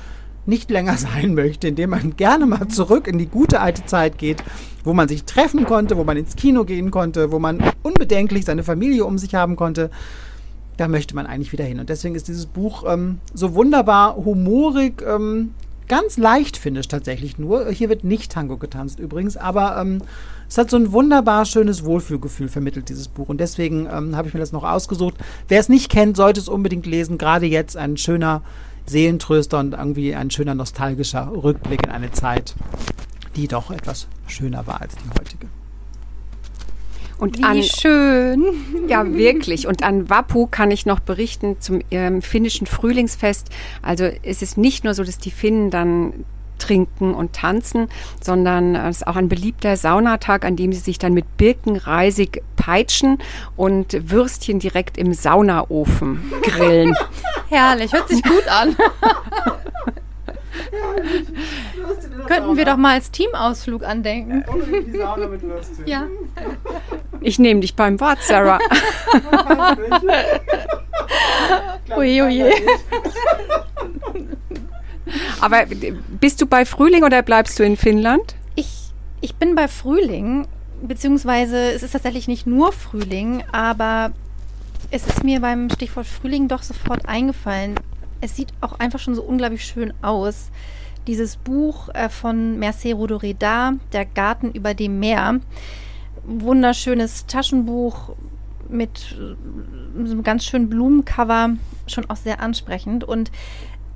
nicht 0.46 0.70
länger 0.70 0.98
sein 0.98 1.34
möchte, 1.34 1.68
indem 1.68 1.92
man 1.92 2.16
gerne 2.16 2.46
mal 2.46 2.68
zurück 2.68 3.08
in 3.08 3.18
die 3.18 3.28
gute 3.28 3.60
alte 3.60 3.86
Zeit 3.86 4.18
geht, 4.18 4.44
wo 4.84 4.94
man 4.94 5.08
sich 5.08 5.24
treffen 5.24 5.66
konnte, 5.66 5.98
wo 5.98 6.04
man 6.04 6.18
ins 6.18 6.36
Kino 6.36 6.66
gehen 6.66 6.92
konnte, 6.92 7.32
wo 7.32 7.40
man 7.40 7.64
unbedenklich 7.84 8.46
seine 8.46 8.64
Familie 8.64 9.06
um 9.06 9.18
sich 9.18 9.36
haben 9.36 9.56
konnte 9.56 9.90
da 10.78 10.88
möchte 10.88 11.16
man 11.16 11.26
eigentlich 11.26 11.52
wieder 11.52 11.66
hin. 11.66 11.80
Und 11.80 11.90
deswegen 11.90 12.16
ist 12.16 12.28
dieses 12.28 12.46
Buch 12.46 12.84
ähm, 12.88 13.20
so 13.34 13.54
wunderbar 13.56 14.16
humorig, 14.16 15.04
ähm, 15.08 15.54
ganz 15.88 16.18
leicht 16.18 16.58
finde 16.58 16.80
ich 16.80 16.88
tatsächlich 16.88 17.38
nur. 17.38 17.70
Hier 17.70 17.90
wird 17.90 18.04
nicht 18.04 18.32
Tango 18.32 18.58
getanzt 18.58 19.00
übrigens, 19.00 19.38
aber 19.38 19.78
ähm, 19.80 20.02
es 20.48 20.58
hat 20.58 20.70
so 20.70 20.78
ein 20.78 20.92
wunderbar 20.92 21.46
schönes 21.46 21.86
Wohlfühlgefühl 21.86 22.48
vermittelt, 22.48 22.90
dieses 22.90 23.08
Buch. 23.08 23.30
Und 23.30 23.40
deswegen 23.40 23.88
ähm, 23.92 24.16
habe 24.16 24.28
ich 24.28 24.34
mir 24.34 24.40
das 24.40 24.52
noch 24.52 24.64
ausgesucht. 24.64 25.16
Wer 25.48 25.60
es 25.60 25.70
nicht 25.70 25.90
kennt, 25.90 26.18
sollte 26.18 26.40
es 26.40 26.50
unbedingt 26.50 26.86
lesen. 26.86 27.18
Gerade 27.18 27.46
jetzt 27.46 27.78
ein 27.78 27.98
schöner 27.98 28.42
Seelentröster 28.86 29.60
und 29.60 29.74
irgendwie 29.74 30.16
ein 30.16 30.30
schöner 30.32 30.56
nostalgischer 30.56 31.32
Rückblick 31.32 31.84
in 31.86 31.92
eine 31.92 32.12
Zeit, 32.12 32.56
die 33.36 33.48
doch 33.48 33.72
etwas 33.72 34.08
schöner 34.28 34.68
war 34.68 34.82
als 34.82 34.96
die 34.96 35.10
heutige. 35.20 35.48
Und 37.18 37.38
Wie 37.38 37.44
an, 37.44 37.64
schön. 37.64 38.44
Ja, 38.90 39.06
wirklich. 39.14 39.68
Und 39.68 39.84
an 39.84 40.10
Wappu 40.10 40.48
kann 40.48 40.72
ich 40.72 40.86
noch 40.86 41.00
berichten 41.00 41.58
zum 41.62 41.80
ähm, 41.90 42.22
finnischen 42.22 42.68
Frühlingsfest. 42.68 43.48
Also 43.82 44.10
es 44.24 44.42
ist 44.42 44.58
nicht 44.58 44.84
nur 44.84 44.94
so, 44.94 45.04
dass 45.04 45.20
die 45.20 45.32
Finnen 45.32 45.70
dann 45.70 46.26
trinken 46.58 47.14
und 47.14 47.34
tanzen, 47.34 47.88
sondern 48.22 48.76
es 48.76 48.98
ist 48.98 49.08
auch 49.08 49.16
ein 49.16 49.28
beliebter 49.28 49.76
Saunatag, 49.78 50.46
an 50.46 50.56
dem 50.56 50.72
sie 50.72 50.80
sich 50.80 50.98
dann 50.98 51.14
mit 51.14 51.38
Birkenreisig 51.38 52.42
peitschen 52.64 53.18
und 53.58 54.10
Würstchen 54.10 54.60
direkt 54.60 54.98
im 54.98 55.14
Saunaofen 55.14 56.32
grillen. 56.44 56.96
Herrlich, 57.50 57.92
hört 57.92 58.08
sich 58.08 58.24
gut 58.24 58.48
an. 58.48 58.76
Könnten 62.28 62.56
wir 62.56 62.64
doch 62.66 62.78
mal 62.78 62.94
als 62.94 63.12
Teamausflug 63.12 63.84
andenken. 63.84 64.46
Ja. 65.86 66.08
Ich 67.22 67.38
nehme 67.38 67.60
dich 67.60 67.76
beim 67.76 68.00
Wort, 68.00 68.20
Sarah. 68.22 68.60
Oje, 71.96 72.24
oje. 72.24 72.52
Aber 75.42 75.66
bist 76.20 76.42
du 76.42 76.46
bei 76.46 76.66
Frühling 76.66 77.04
oder 77.04 77.22
bleibst 77.22 77.60
du 77.60 77.64
in 77.64 77.76
Finnland? 77.78 78.36
Ich, 78.56 78.94
ich 79.22 79.36
bin 79.36 79.54
bei 79.56 79.68
Frühling, 79.68 80.48
beziehungsweise 80.88 81.72
es 81.72 81.84
ist 81.84 81.92
tatsächlich 81.92 82.28
nicht 82.28 82.46
nur 82.46 82.72
Frühling, 82.72 83.44
aber 83.52 84.12
es 84.92 85.08
ist 85.08 85.24
mir 85.24 85.40
beim 85.40 85.70
Stichwort 85.70 86.06
Frühling 86.06 86.48
doch 86.48 86.62
sofort 86.62 87.08
eingefallen. 87.08 87.76
Es 88.22 88.36
sieht 88.36 88.50
auch 88.62 88.80
einfach 88.80 89.00
schon 89.00 89.16
so 89.16 89.24
unglaublich 89.24 89.66
schön 89.66 89.94
aus. 90.02 90.50
Dieses 91.08 91.36
Buch 91.36 91.90
äh, 91.90 92.10
von 92.10 92.60
Mercé 92.60 92.94
Rodoreda, 92.94 93.74
Der 93.92 94.06
Garten 94.06 94.52
über 94.52 94.74
dem 94.74 95.00
Meer. 95.00 95.40
Wunderschönes 96.26 97.26
Taschenbuch 97.26 98.16
mit 98.70 99.16
so 99.18 100.12
einem 100.12 100.24
ganz 100.24 100.46
schönen 100.46 100.70
Blumencover, 100.70 101.56
schon 101.88 102.10
auch 102.10 102.16
sehr 102.16 102.40
ansprechend. 102.40 103.04
Und 103.04 103.32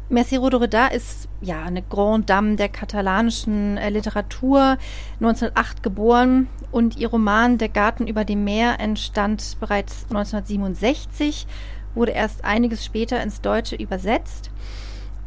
Merci 0.09 0.37
Rodoreda 0.37 0.87
ist 0.87 1.27
ja 1.41 1.63
eine 1.63 1.81
Grande 1.81 2.27
Dame 2.27 2.55
der 2.55 2.69
katalanischen 2.69 3.75
äh, 3.75 3.89
Literatur, 3.89 4.77
1908 5.19 5.83
geboren 5.83 6.47
und 6.71 6.95
ihr 6.95 7.09
Roman 7.09 7.57
Der 7.57 7.67
Garten 7.67 8.07
über 8.07 8.23
dem 8.23 8.45
Meer 8.45 8.79
entstand 8.79 9.57
bereits 9.59 10.05
1967, 10.09 11.45
wurde 11.93 12.13
erst 12.13 12.45
einiges 12.45 12.85
später 12.85 13.21
ins 13.21 13.41
Deutsche 13.41 13.75
übersetzt. 13.75 14.49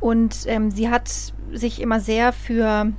Und 0.01 0.47
ähm, 0.47 0.71
sie 0.71 0.89
hat 0.89 1.11
sich 1.53 1.81
immer 1.81 2.01
sehr 2.01 2.33
für 2.33 2.91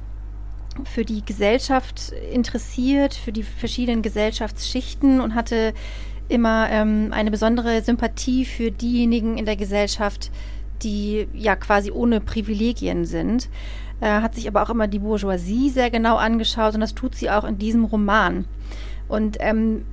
für 0.86 1.04
die 1.04 1.26
Gesellschaft 1.26 2.14
interessiert, 2.32 3.14
für 3.14 3.34
die 3.34 3.44
verschiedenen 3.44 4.02
Gesellschaftsschichten 4.02 5.20
und 5.20 5.36
hatte 5.36 5.74
immer 6.30 6.70
ähm, 6.70 7.10
eine 7.12 7.30
besondere 7.30 7.82
Sympathie 7.82 8.46
für 8.46 8.72
diejenigen 8.72 9.38
in 9.38 9.46
der 9.46 9.58
Gesellschaft, 9.58 10.32
die 10.84 11.28
ja 11.34 11.56
quasi 11.56 11.92
ohne 11.92 12.22
Privilegien 12.22 13.06
sind, 13.06 13.50
äh, 14.00 14.08
hat 14.08 14.36
sich 14.36 14.48
aber 14.48 14.64
auch 14.64 14.70
immer 14.70 14.88
die 14.88 15.00
Bourgeoisie 15.00 15.70
sehr 15.70 15.90
genau 15.90 16.18
angeschaut 16.18 16.74
und 16.74 16.82
das 16.82 16.96
tut 16.96 17.16
sie 17.16 17.30
auch 17.30 17.44
in 17.44 17.58
diesem 17.58 17.86
Roman. 17.86 18.46
Und 19.08 19.38
ähm, 19.40 19.86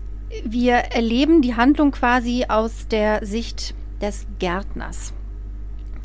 wir 0.44 0.74
erleben 0.74 1.42
die 1.42 1.56
Handlung 1.56 1.90
quasi 1.90 2.46
aus 2.48 2.86
der 2.88 3.24
Sicht 3.24 3.74
des 4.00 4.26
Gärtners. 4.38 5.12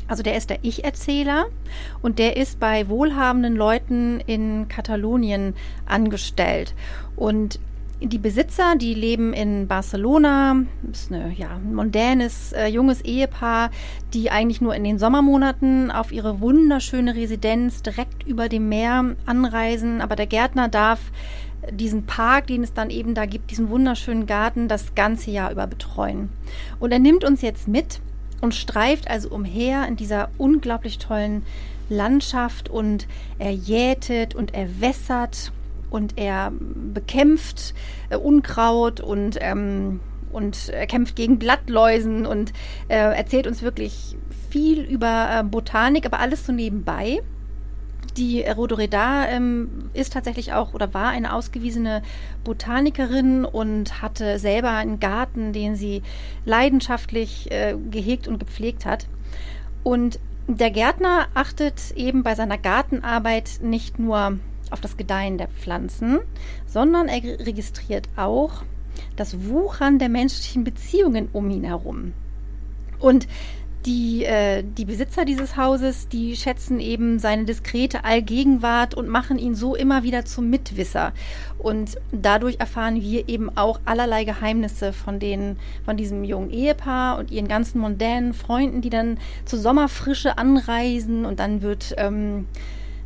Also 0.06 0.22
der 0.22 0.36
ist 0.36 0.50
der 0.50 0.58
Ich-Erzähler 0.62 1.46
und 2.02 2.18
der 2.18 2.36
ist 2.36 2.60
bei 2.60 2.88
wohlhabenden 2.88 3.56
Leuten 3.56 4.20
in 4.20 4.68
Katalonien 4.68 5.54
angestellt. 5.86 6.74
Und 7.16 7.58
die 8.06 8.18
Besitzer, 8.18 8.76
die 8.76 8.94
leben 8.94 9.32
in 9.32 9.66
Barcelona, 9.66 10.56
ist 10.90 11.10
eine, 11.12 11.32
ja, 11.32 11.56
ein 11.56 11.74
mondänes, 11.74 12.52
äh, 12.52 12.66
junges 12.66 13.00
Ehepaar, 13.02 13.70
die 14.12 14.30
eigentlich 14.30 14.60
nur 14.60 14.74
in 14.74 14.84
den 14.84 14.98
Sommermonaten 14.98 15.90
auf 15.90 16.12
ihre 16.12 16.40
wunderschöne 16.40 17.14
Residenz 17.14 17.82
direkt 17.82 18.26
über 18.26 18.48
dem 18.48 18.68
Meer 18.68 19.16
anreisen. 19.26 20.00
Aber 20.00 20.16
der 20.16 20.26
Gärtner 20.26 20.68
darf 20.68 21.00
diesen 21.70 22.04
Park, 22.04 22.48
den 22.48 22.62
es 22.62 22.74
dann 22.74 22.90
eben 22.90 23.14
da 23.14 23.26
gibt, 23.26 23.50
diesen 23.50 23.70
wunderschönen 23.70 24.26
Garten, 24.26 24.68
das 24.68 24.94
ganze 24.94 25.30
Jahr 25.30 25.50
über 25.50 25.66
betreuen. 25.66 26.28
Und 26.80 26.92
er 26.92 26.98
nimmt 26.98 27.24
uns 27.24 27.42
jetzt 27.42 27.68
mit 27.68 28.00
und 28.40 28.54
streift 28.54 29.08
also 29.08 29.30
umher 29.30 29.86
in 29.88 29.96
dieser 29.96 30.28
unglaublich 30.36 30.98
tollen 30.98 31.42
Landschaft 31.88 32.68
und 32.68 33.06
er 33.38 33.52
jätet 33.52 34.34
und 34.34 34.54
er 34.54 34.80
wässert 34.80 35.52
und 35.94 36.18
er 36.18 36.52
bekämpft 36.92 37.72
äh, 38.10 38.16
Unkraut 38.16 39.00
und, 39.00 39.38
ähm, 39.40 40.00
und 40.32 40.68
er 40.70 40.88
kämpft 40.88 41.14
gegen 41.14 41.38
Blattläusen 41.38 42.26
und 42.26 42.52
äh, 42.88 42.96
erzählt 42.96 43.46
uns 43.46 43.62
wirklich 43.62 44.16
viel 44.50 44.80
über 44.80 45.28
äh, 45.30 45.44
Botanik, 45.44 46.04
aber 46.04 46.18
alles 46.18 46.44
so 46.44 46.52
nebenbei. 46.52 47.20
Die 48.16 48.42
Rodoreda 48.42 49.28
ähm, 49.28 49.90
ist 49.92 50.12
tatsächlich 50.12 50.52
auch 50.52 50.74
oder 50.74 50.92
war 50.94 51.10
eine 51.10 51.32
ausgewiesene 51.32 52.02
Botanikerin 52.42 53.44
und 53.44 54.02
hatte 54.02 54.40
selber 54.40 54.70
einen 54.70 54.98
Garten, 54.98 55.52
den 55.52 55.76
sie 55.76 56.02
leidenschaftlich 56.44 57.52
äh, 57.52 57.76
gehegt 57.92 58.26
und 58.26 58.40
gepflegt 58.40 58.84
hat. 58.84 59.06
Und 59.84 60.18
der 60.48 60.72
Gärtner 60.72 61.28
achtet 61.34 61.92
eben 61.94 62.24
bei 62.24 62.34
seiner 62.34 62.58
Gartenarbeit 62.58 63.60
nicht 63.62 64.00
nur 64.00 64.38
auf 64.74 64.80
das 64.80 64.98
Gedeihen 64.98 65.38
der 65.38 65.48
Pflanzen, 65.48 66.20
sondern 66.66 67.08
er 67.08 67.22
registriert 67.46 68.08
auch 68.16 68.62
das 69.16 69.48
Wuchern 69.48 69.98
der 69.98 70.10
menschlichen 70.10 70.64
Beziehungen 70.64 71.28
um 71.32 71.48
ihn 71.48 71.64
herum. 71.64 72.12
Und 72.98 73.26
die, 73.86 74.24
äh, 74.24 74.62
die 74.62 74.86
Besitzer 74.86 75.24
dieses 75.24 75.56
Hauses, 75.56 76.08
die 76.08 76.36
schätzen 76.36 76.80
eben 76.80 77.18
seine 77.18 77.44
diskrete 77.44 78.04
Allgegenwart 78.04 78.94
und 78.94 79.08
machen 79.08 79.38
ihn 79.38 79.54
so 79.54 79.74
immer 79.74 80.02
wieder 80.02 80.24
zum 80.24 80.48
Mitwisser. 80.48 81.12
Und 81.58 81.96
dadurch 82.10 82.60
erfahren 82.60 83.00
wir 83.02 83.28
eben 83.28 83.54
auch 83.56 83.80
allerlei 83.84 84.24
Geheimnisse 84.24 84.92
von, 84.92 85.18
den, 85.18 85.58
von 85.84 85.96
diesem 85.96 86.24
jungen 86.24 86.50
Ehepaar 86.50 87.18
und 87.18 87.30
ihren 87.30 87.48
ganzen 87.48 87.78
mondänen 87.78 88.32
Freunden, 88.32 88.80
die 88.80 88.90
dann 88.90 89.18
zur 89.44 89.58
Sommerfrische 89.58 90.38
anreisen 90.38 91.26
und 91.26 91.38
dann 91.38 91.60
wird 91.60 91.94
ähm, 91.98 92.46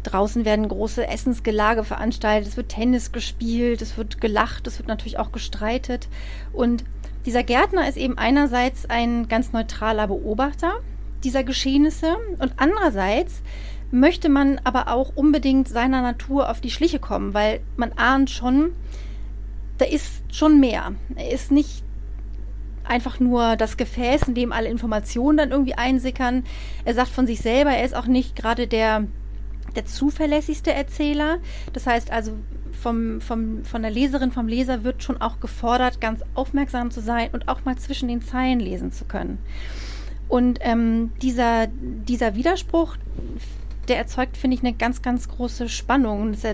Draußen 0.03 0.45
werden 0.45 0.69
große 0.69 1.07
Essensgelage 1.07 1.85
veranstaltet, 1.85 2.51
es 2.51 2.57
wird 2.57 2.71
Tennis 2.71 3.13
gespielt, 3.13 3.83
es 3.83 3.97
wird 3.97 4.21
gelacht, 4.21 4.67
es 4.67 4.79
wird 4.79 4.89
natürlich 4.89 5.19
auch 5.19 5.33
gestreitet. 5.33 6.09
Und 6.53 6.85
dieser 7.27 7.43
Gärtner 7.43 7.89
ist 7.89 7.97
eben 7.97 8.17
einerseits 8.17 8.89
ein 8.89 9.29
ganz 9.29 9.53
neutraler 9.53 10.07
Beobachter 10.07 10.75
dieser 11.25 11.45
Geschehnisse 11.45 12.17
und 12.39 12.53
andererseits 12.57 13.43
möchte 13.91 14.29
man 14.29 14.61
aber 14.65 14.89
auch 14.89 15.13
unbedingt 15.15 15.69
seiner 15.69 16.03
Natur 16.03 16.51
auf 16.51 16.61
die 16.61 16.71
Schliche 16.71 16.99
kommen, 16.99 17.35
weil 17.35 17.61
man 17.77 17.93
ahnt 17.93 18.31
schon, 18.31 18.73
da 19.79 19.85
ist 19.85 20.23
schon 20.33 20.61
mehr. 20.61 20.93
Er 21.17 21.31
ist 21.31 21.51
nicht 21.51 21.83
einfach 22.85 23.21
nur 23.21 23.57
das 23.57 23.77
Gefäß, 23.77 24.23
in 24.23 24.35
dem 24.35 24.53
alle 24.53 24.69
Informationen 24.69 25.39
dann 25.39 25.51
irgendwie 25.51 25.75
einsickern. 25.75 26.45
Er 26.85 26.95
sagt 26.95 27.09
von 27.09 27.27
sich 27.27 27.41
selber, 27.41 27.71
er 27.71 27.85
ist 27.85 27.95
auch 27.95 28.07
nicht 28.07 28.37
gerade 28.37 28.67
der 28.67 29.07
der 29.77 29.87
zuverlässigste 29.87 30.73
Erzähler. 30.73 31.39
Das 31.73 31.87
heißt 31.87 32.11
also, 32.11 32.33
vom, 32.73 33.21
vom, 33.21 33.65
von 33.65 33.83
der 33.83 33.91
Leserin, 33.91 34.31
vom 34.31 34.49
Leser 34.49 34.85
wird 34.85 35.03
schon 35.03 35.21
auch 35.21 35.41
gefordert, 35.41 36.01
ganz 36.01 36.21
aufmerksam 36.35 36.91
zu 36.91 37.01
sein 37.01 37.31
und 37.33 37.49
auch 37.49 37.65
mal 37.65 37.77
zwischen 37.77 38.09
den 38.09 38.23
Zeilen 38.23 38.61
lesen 38.61 38.93
zu 38.93 39.05
können. 39.05 39.39
Und 40.29 40.59
ähm, 40.63 41.11
dieser, 41.23 41.67
dieser 41.69 42.35
Widerspruch, 42.35 42.97
der 43.89 43.97
erzeugt, 43.97 44.37
finde 44.37 44.57
ich, 44.57 44.63
eine 44.63 44.75
ganz, 44.75 45.03
ganz 45.03 45.29
große 45.29 45.69
Spannung. 45.69 46.23
Und 46.23 46.35
es 46.35 46.45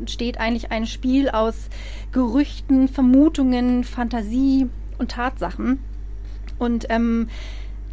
entsteht 0.00 0.38
eigentlich 0.38 0.72
ein 0.72 0.86
Spiel 0.86 1.28
aus 1.28 1.68
Gerüchten, 2.12 2.88
Vermutungen, 2.88 3.84
Fantasie 3.84 4.68
und 4.98 5.12
Tatsachen. 5.12 5.78
Und 6.58 6.86
ähm, 6.88 7.28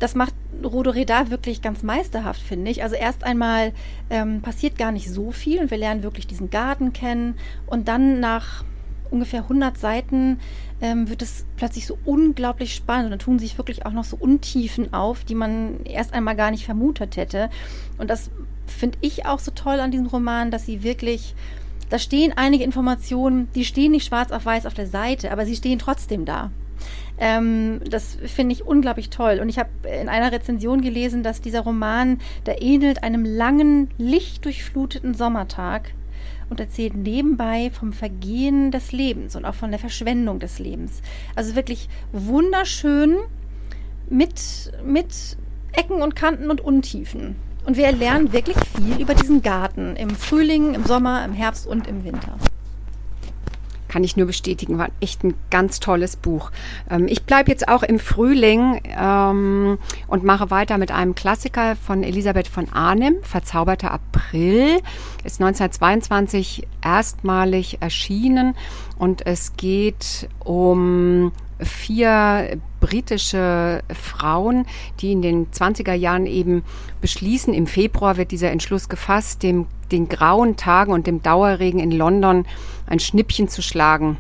das 0.02 0.16
macht 0.16 0.34
Rodoreda 0.64 1.30
wirklich 1.30 1.62
ganz 1.62 1.84
meisterhaft, 1.84 2.42
finde 2.42 2.72
ich. 2.72 2.82
Also 2.82 2.96
erst 2.96 3.24
einmal 3.24 3.72
ähm, 4.10 4.42
passiert 4.42 4.78
gar 4.78 4.92
nicht 4.92 5.10
so 5.10 5.32
viel 5.32 5.60
und 5.60 5.70
wir 5.70 5.78
lernen 5.78 6.02
wirklich 6.02 6.26
diesen 6.26 6.50
Garten 6.50 6.92
kennen 6.92 7.36
und 7.68 7.88
dann 7.88 8.20
nach 8.20 8.64
ungefähr 9.12 9.42
100 9.42 9.78
Seiten 9.78 10.40
ähm, 10.82 11.08
wird 11.08 11.22
es 11.22 11.46
plötzlich 11.56 11.86
so 11.86 12.00
unglaublich 12.04 12.74
spannend 12.74 13.06
und 13.06 13.12
da 13.12 13.24
tun 13.24 13.38
sich 13.38 13.58
wirklich 13.60 13.86
auch 13.86 13.92
noch 13.92 14.06
so 14.06 14.18
Untiefen 14.20 14.92
auf, 14.92 15.24
die 15.24 15.36
man 15.36 15.84
erst 15.84 16.14
einmal 16.14 16.36
gar 16.36 16.50
nicht 16.50 16.66
vermutet 16.66 17.16
hätte. 17.16 17.50
Und 18.00 18.10
das 18.10 18.32
finde 18.66 18.98
ich 19.02 19.28
auch 19.28 19.40
so 19.40 19.52
toll 19.52 19.80
an 19.80 19.92
diesem 19.92 20.08
Roman, 20.08 20.50
dass 20.50 20.66
sie 20.66 20.82
wirklich 20.82 21.36
da 21.92 22.00
stehen 22.00 22.34
einige 22.36 22.64
Informationen, 22.64 23.50
die 23.54 23.66
stehen 23.66 23.92
nicht 23.92 24.08
schwarz 24.08 24.32
auf 24.32 24.46
weiß 24.46 24.66
auf 24.66 24.74
der 24.74 24.88
Seite, 24.88 25.32
aber 25.32 25.46
sie 25.46 25.58
stehen 25.58 25.78
trotzdem 25.78 26.26
da. 26.26 26.50
Ähm, 27.22 27.82
das 27.88 28.18
finde 28.26 28.54
ich 28.54 28.66
unglaublich 28.66 29.12
toll. 29.12 29.40
Und 29.42 29.48
ich 29.48 29.60
habe 29.60 29.70
in 30.02 30.10
einer 30.10 30.32
Rezension 30.32 30.82
gelesen, 30.82 31.22
dass 31.22 31.40
dieser 31.40 31.62
Roman, 31.62 32.18
der 32.48 32.64
ähnelt 32.64 33.04
einem 33.04 33.24
langen, 33.24 33.92
lichtdurchfluteten 34.00 35.14
Sommertag 35.14 35.94
und 36.50 36.60
erzählt 36.60 36.96
nebenbei 36.96 37.70
vom 37.70 37.94
Vergehen 37.94 38.72
des 38.72 38.92
Lebens 38.92 39.36
und 39.36 39.46
auch 39.46 39.54
von 39.54 39.70
der 39.70 39.80
Verschwendung 39.80 40.40
des 40.40 40.58
Lebens. 40.58 41.04
Also 41.36 41.56
wirklich 41.56 41.90
wunderschön 42.12 43.18
mit, 44.10 44.72
mit 44.84 45.38
Ecken 45.74 46.02
und 46.02 46.16
Kanten 46.16 46.50
und 46.50 46.60
Untiefen. 46.60 47.36
Und 47.68 47.78
wir 47.78 47.92
lernen 47.92 48.34
wirklich 48.34 48.58
viel 48.76 49.00
über 49.00 49.14
diesen 49.14 49.44
Garten 49.44 49.96
im 49.96 50.10
Frühling, 50.10 50.74
im 50.74 50.86
Sommer, 50.86 51.24
im 51.24 51.34
Herbst 51.34 51.68
und 51.68 51.86
im 51.86 52.04
Winter. 52.04 52.36
Kann 53.92 54.06
ich 54.06 54.16
nur 54.16 54.26
bestätigen, 54.26 54.78
war 54.78 54.88
echt 55.02 55.26
ein 55.26 55.34
ganz 55.50 55.82
tolles 55.82 56.16
Buch. 56.16 56.52
Ähm, 56.90 57.08
ich 57.10 57.24
bleibe 57.24 57.52
jetzt 57.52 57.68
auch 57.68 57.84
im 57.84 58.00
Frühling 58.00 58.82
ähm, 58.98 59.80
und 60.08 60.24
mache 60.24 60.50
weiter 60.50 60.78
mit 60.78 60.92
einem 60.92 61.14
Klassiker 61.14 61.76
von 61.76 62.02
Elisabeth 62.02 62.48
von 62.48 62.70
Arnim, 62.72 63.16
Verzauberter 63.22 63.92
April. 63.92 64.78
Ist 65.26 65.42
1922 65.42 66.66
erstmalig 66.82 67.82
erschienen 67.82 68.56
und 68.98 69.26
es 69.26 69.58
geht 69.58 70.30
um 70.40 71.34
vier 71.60 72.62
britische 72.82 73.82
Frauen, 73.94 74.65
die 75.00 75.13
in 75.13 75.22
den 75.22 75.50
20er 75.52 75.94
Jahren 75.94 76.26
eben 76.26 76.63
beschließen, 77.00 77.54
im 77.54 77.67
Februar 77.67 78.17
wird 78.17 78.32
dieser 78.32 78.52
Entschluss 78.52 78.89
gefasst, 78.89 79.44
dem, 79.44 79.67
den 79.94 80.10
grauen 80.10 80.58
Tagen 80.58 80.91
und 80.91 81.08
dem 81.08 81.24
Dauerregen 81.24 81.80
in 81.80 81.91
London 81.91 82.46
ein 82.88 83.00
Schnippchen 83.00 83.48
zu 83.48 83.62
schlagen. 83.62 84.17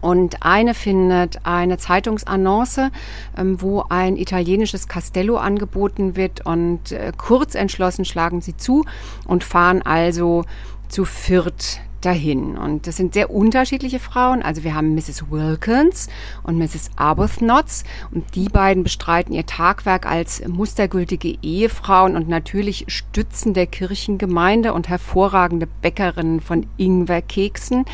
Und 0.00 0.42
eine 0.44 0.74
findet 0.74 1.44
eine 1.44 1.78
Zeitungsannonce, 1.78 2.92
ähm, 3.36 3.60
wo 3.60 3.84
ein 3.88 4.16
italienisches 4.16 4.86
Castello 4.86 5.38
angeboten 5.38 6.14
wird 6.14 6.46
und 6.46 6.92
äh, 6.92 7.10
kurz 7.16 7.56
entschlossen 7.56 8.04
schlagen 8.04 8.40
sie 8.40 8.56
zu 8.56 8.84
und 9.26 9.42
fahren 9.42 9.82
also 9.82 10.44
zu 10.88 11.04
viert 11.04 11.80
dahin. 12.00 12.56
Und 12.56 12.86
das 12.86 12.96
sind 12.96 13.14
sehr 13.14 13.30
unterschiedliche 13.30 13.98
Frauen. 13.98 14.42
Also 14.42 14.64
wir 14.64 14.74
haben 14.74 14.94
Mrs. 14.94 15.30
Wilkins 15.30 16.08
und 16.42 16.58
Mrs. 16.58 16.90
Arbuthnotz 16.96 17.84
und 18.12 18.34
die 18.34 18.48
beiden 18.48 18.82
bestreiten 18.82 19.32
ihr 19.32 19.46
Tagwerk 19.46 20.06
als 20.06 20.46
mustergültige 20.46 21.36
Ehefrauen 21.42 22.16
und 22.16 22.28
natürlich 22.28 22.84
Stützen 22.88 23.54
der 23.54 23.66
Kirchengemeinde 23.66 24.72
und 24.72 24.88
hervorragende 24.88 25.66
Bäckerinnen 25.66 26.40
von 26.40 26.66
Ingwerkeksen 26.76 27.84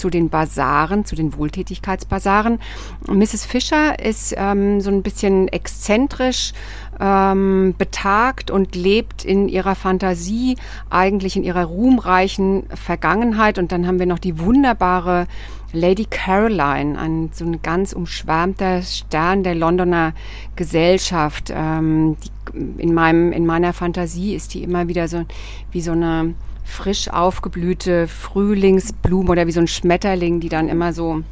zu 0.00 0.08
den 0.08 0.30
Basaren, 0.30 1.04
zu 1.04 1.14
den 1.14 1.36
Wohltätigkeitsbasaren. 1.36 2.58
Mrs. 3.06 3.44
Fischer 3.44 3.98
ist 4.02 4.34
ähm, 4.36 4.80
so 4.80 4.90
ein 4.90 5.02
bisschen 5.02 5.46
exzentrisch, 5.48 6.52
ähm, 6.98 7.74
betagt 7.76 8.50
und 8.50 8.74
lebt 8.74 9.24
in 9.26 9.48
ihrer 9.48 9.74
Fantasie, 9.74 10.56
eigentlich 10.88 11.36
in 11.36 11.44
ihrer 11.44 11.64
ruhmreichen 11.64 12.64
Vergangenheit. 12.74 13.58
Und 13.58 13.72
dann 13.72 13.86
haben 13.86 13.98
wir 13.98 14.06
noch 14.06 14.18
die 14.18 14.38
wunderbare 14.38 15.26
Lady 15.72 16.06
Caroline, 16.08 16.98
ein 16.98 17.30
so 17.32 17.44
ein 17.44 17.60
ganz 17.62 17.92
umschwärmter 17.92 18.82
Stern 18.82 19.44
der 19.44 19.54
Londoner 19.54 20.14
Gesellschaft. 20.56 21.52
Ähm, 21.54 22.16
die, 22.24 22.82
in, 22.82 22.94
meinem, 22.94 23.32
in 23.32 23.44
meiner 23.44 23.74
Fantasie 23.74 24.34
ist 24.34 24.54
die 24.54 24.62
immer 24.62 24.88
wieder 24.88 25.08
so 25.08 25.24
wie 25.70 25.82
so 25.82 25.92
eine 25.92 26.34
frisch 26.70 27.08
aufgeblühte 27.08 28.08
Frühlingsblume 28.08 29.30
oder 29.30 29.46
wie 29.46 29.52
so 29.52 29.60
ein 29.60 29.68
Schmetterling, 29.68 30.40
die 30.40 30.48
dann 30.48 30.68
immer 30.68 30.92
so 30.92 31.22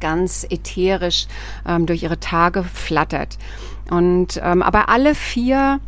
ganz 0.00 0.46
ätherisch 0.48 1.26
ähm, 1.66 1.86
durch 1.86 2.02
ihre 2.02 2.20
Tage 2.20 2.62
flattert. 2.62 3.38
Und 3.90 4.40
ähm, 4.42 4.62
aber 4.62 4.88
alle 4.88 5.14
vier 5.14 5.80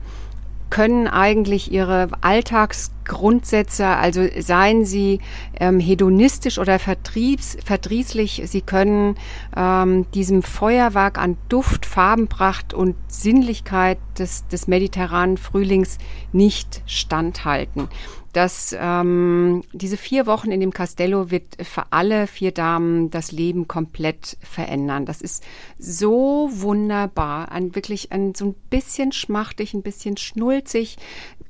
können 0.71 1.09
eigentlich 1.09 1.73
ihre 1.73 2.09
Alltagsgrundsätze, 2.21 3.87
also 3.87 4.25
seien 4.38 4.85
sie 4.85 5.19
ähm, 5.59 5.81
hedonistisch 5.81 6.59
oder 6.59 6.79
vertriebs, 6.79 7.57
verdrießlich, 7.64 8.43
sie 8.47 8.61
können 8.61 9.16
ähm, 9.57 10.07
diesem 10.12 10.45
Feuerwerk 10.45 11.19
an 11.19 11.37
Duft, 11.49 11.87
Farbenpracht 11.87 12.73
und 12.73 12.95
Sinnlichkeit 13.09 13.99
des, 14.16 14.47
des 14.47 14.69
mediterranen 14.69 15.37
Frühlings 15.37 15.99
nicht 16.33 16.83
standhalten 16.87 17.88
dass 18.33 18.75
ähm, 18.79 19.62
diese 19.73 19.97
vier 19.97 20.27
Wochen 20.27 20.53
in 20.53 20.61
dem 20.61 20.73
Castello 20.73 21.31
wird 21.31 21.57
für 21.62 21.85
alle 21.90 22.27
vier 22.27 22.53
Damen 22.53 23.11
das 23.11 23.33
Leben 23.33 23.66
komplett 23.66 24.37
verändern. 24.40 25.07
Das 25.07 25.21
ist 25.21 25.45
so 25.79 26.49
wunderbar, 26.53 27.51
ein 27.51 27.75
wirklich 27.75 28.12
ein 28.12 28.35
so 28.35 28.47
ein 28.47 28.55
bisschen 28.71 29.12
schmachtig, 29.12 29.75
ein 29.75 29.83
bisschen 29.83 30.16
schnulzig, 30.16 30.97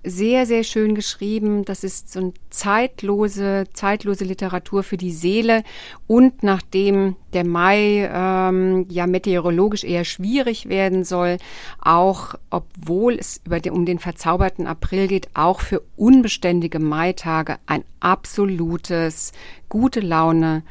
sehr, 0.03 0.47
sehr 0.47 0.65
schön 0.65 0.95
geschrieben. 0.95 1.65
Das 1.65 1.85
ist 1.85 2.13
so 2.13 2.21
eine 2.21 2.33
zeitlose, 2.49 3.65
zeitlose 3.73 4.25
Literatur 4.25 4.83
für 4.83 4.97
die 4.97 5.13
Seele. 5.13 5.63
Und 6.07 6.43
nachdem 6.43 7.17
der 7.33 7.45
Mai 7.45 8.11
ähm, 8.13 8.87
ja 8.89 9.07
meteorologisch 9.07 9.85
eher 9.85 10.05
schwierig 10.05 10.69
werden 10.69 11.05
soll, 11.05 11.37
auch 11.81 12.35
obwohl 12.49 13.15
es 13.15 13.41
über 13.45 13.61
den, 13.61 13.73
um 13.73 13.85
den 13.85 13.99
verzauberten 13.99 14.67
April 14.67 15.07
geht, 15.07 15.29
auch 15.35 15.61
für 15.61 15.83
unbeständige 15.97 16.79
Maitage 16.79 17.59
ein 17.67 17.85
absolutes 18.01 19.33
gute 19.69 20.01
Laune 20.01 20.63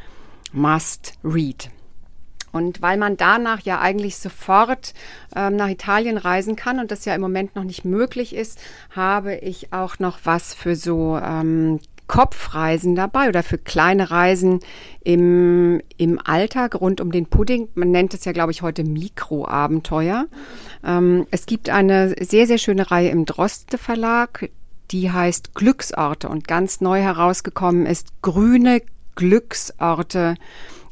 Must 0.51 1.13
Read. 1.23 1.69
Und 2.51 2.81
weil 2.81 2.97
man 2.97 3.17
danach 3.17 3.61
ja 3.61 3.79
eigentlich 3.79 4.17
sofort 4.17 4.93
ähm, 5.35 5.55
nach 5.55 5.69
Italien 5.69 6.17
reisen 6.17 6.55
kann 6.55 6.79
und 6.79 6.91
das 6.91 7.05
ja 7.05 7.15
im 7.15 7.21
Moment 7.21 7.55
noch 7.55 7.63
nicht 7.63 7.85
möglich 7.85 8.35
ist, 8.35 8.59
habe 8.95 9.35
ich 9.35 9.73
auch 9.73 9.99
noch 9.99 10.19
was 10.23 10.53
für 10.53 10.75
so 10.75 11.17
ähm, 11.17 11.79
Kopfreisen 12.09 12.95
dabei 12.95 13.29
oder 13.29 13.43
für 13.43 13.59
kleine 13.59 14.09
Reisen 14.09 14.61
im, 15.03 15.79
im 15.95 16.19
Alltag 16.21 16.81
rund 16.81 17.01
um 17.01 17.11
den 17.11 17.27
Pudding. 17.27 17.69
Man 17.75 17.91
nennt 17.91 18.15
es 18.15 18.25
ja, 18.25 18.31
glaube 18.31 18.51
ich, 18.51 18.63
heute 18.63 18.83
Mikroabenteuer. 18.83 20.25
Ähm, 20.83 21.27
es 21.29 21.45
gibt 21.45 21.69
eine 21.69 22.15
sehr, 22.19 22.47
sehr 22.47 22.57
schöne 22.57 22.89
Reihe 22.89 23.09
im 23.09 23.25
Droste 23.25 23.77
Verlag, 23.77 24.49
die 24.89 25.11
heißt 25.11 25.53
Glücksorte 25.53 26.29
und 26.29 26.47
ganz 26.47 26.81
neu 26.81 26.99
herausgekommen 26.99 27.85
ist 27.85 28.07
Grüne 28.23 28.81
Glücksorte 29.13 30.35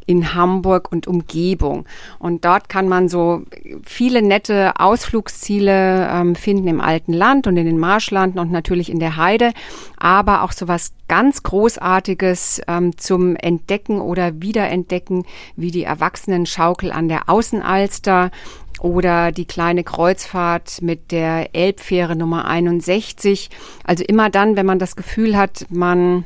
in 0.07 0.33
Hamburg 0.33 0.91
und 0.91 1.05
Umgebung. 1.05 1.85
Und 2.17 2.45
dort 2.45 2.69
kann 2.69 2.87
man 2.87 3.09
so 3.09 3.43
viele 3.85 4.23
nette 4.23 4.79
Ausflugsziele 4.79 6.09
ähm, 6.09 6.33
finden 6.33 6.67
im 6.67 6.81
alten 6.81 7.13
Land 7.13 7.45
und 7.45 7.57
in 7.57 7.65
den 7.65 7.77
Marschlanden 7.77 8.39
und 8.39 8.51
natürlich 8.51 8.89
in 8.89 8.99
der 8.99 9.17
Heide, 9.17 9.51
aber 9.97 10.41
auch 10.41 10.53
so 10.53 10.67
was 10.67 10.93
ganz 11.07 11.43
Großartiges 11.43 12.61
ähm, 12.67 12.97
zum 12.97 13.35
Entdecken 13.35 14.01
oder 14.01 14.41
Wiederentdecken, 14.41 15.25
wie 15.55 15.71
die 15.71 15.83
Erwachsenenschaukel 15.83 16.91
an 16.91 17.09
der 17.09 17.29
Außenalster 17.29 18.31
oder 18.79 19.31
die 19.31 19.45
kleine 19.45 19.83
Kreuzfahrt 19.83 20.81
mit 20.81 21.11
der 21.11 21.55
Elbfähre 21.55 22.15
Nummer 22.15 22.45
61. 22.45 23.49
Also 23.83 24.03
immer 24.03 24.29
dann, 24.29 24.55
wenn 24.55 24.65
man 24.65 24.79
das 24.79 24.95
Gefühl 24.95 25.35
hat, 25.37 25.65
man 25.69 26.25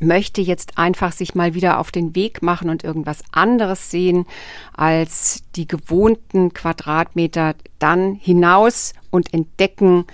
möchte 0.00 0.40
jetzt 0.40 0.78
einfach 0.78 1.12
sich 1.12 1.34
mal 1.34 1.54
wieder 1.54 1.78
auf 1.78 1.90
den 1.90 2.14
Weg 2.14 2.42
machen 2.42 2.70
und 2.70 2.84
irgendwas 2.84 3.22
anderes 3.32 3.90
sehen 3.90 4.26
als 4.74 5.42
die 5.54 5.66
gewohnten 5.66 6.52
Quadratmeter, 6.52 7.54
dann 7.78 8.14
hinaus 8.14 8.92
und 9.10 9.32
entdecken 9.32 10.04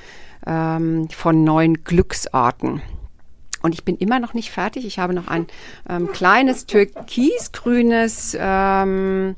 ähm, 0.47 1.09
von 1.11 1.45
neuen 1.45 1.85
Glücksorten. 1.85 2.83
Und 3.63 3.75
ich 3.75 3.85
bin 3.85 3.97
immer 3.97 4.19
noch 4.19 4.35
nicht 4.35 4.51
fertig. 4.51 4.85
Ich 4.85 4.99
habe 4.99 5.15
noch 5.15 5.29
ein 5.29 5.47
ähm, 5.89 6.11
kleines 6.11 6.67
türkisgrünes 6.67 8.37
ähm, 8.39 9.37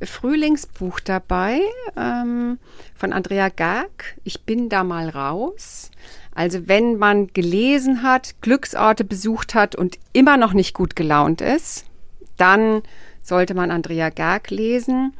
Frühlingsbuch 0.00 1.00
dabei 1.00 1.60
ähm, 1.96 2.58
von 2.94 3.12
Andrea 3.12 3.48
Gerg. 3.48 4.16
Ich 4.24 4.42
bin 4.44 4.68
da 4.68 4.84
mal 4.84 5.08
raus. 5.10 5.90
Also 6.38 6.68
wenn 6.68 6.98
man 6.98 7.26
gelesen 7.32 8.04
hat, 8.04 8.40
Glücksorte 8.42 9.02
besucht 9.02 9.56
hat 9.56 9.74
und 9.74 9.98
immer 10.12 10.36
noch 10.36 10.52
nicht 10.52 10.72
gut 10.72 10.94
gelaunt 10.94 11.40
ist, 11.40 11.84
dann 12.36 12.82
sollte 13.22 13.54
man 13.54 13.72
Andrea 13.72 14.10
Gerg 14.10 14.48
lesen. 14.50 15.14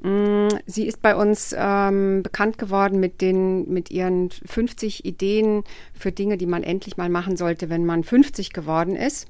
Mm, 0.00 0.48
sie 0.64 0.86
ist 0.86 1.02
bei 1.02 1.14
uns 1.14 1.54
ähm, 1.54 2.22
bekannt 2.22 2.56
geworden 2.56 3.00
mit 3.00 3.20
den, 3.20 3.70
mit 3.70 3.90
ihren 3.90 4.30
50 4.30 5.04
Ideen 5.04 5.62
für 5.92 6.10
Dinge, 6.10 6.38
die 6.38 6.46
man 6.46 6.62
endlich 6.62 6.96
mal 6.96 7.10
machen 7.10 7.36
sollte, 7.36 7.68
wenn 7.68 7.84
man 7.84 8.02
50 8.02 8.54
geworden 8.54 8.96
ist. 8.96 9.28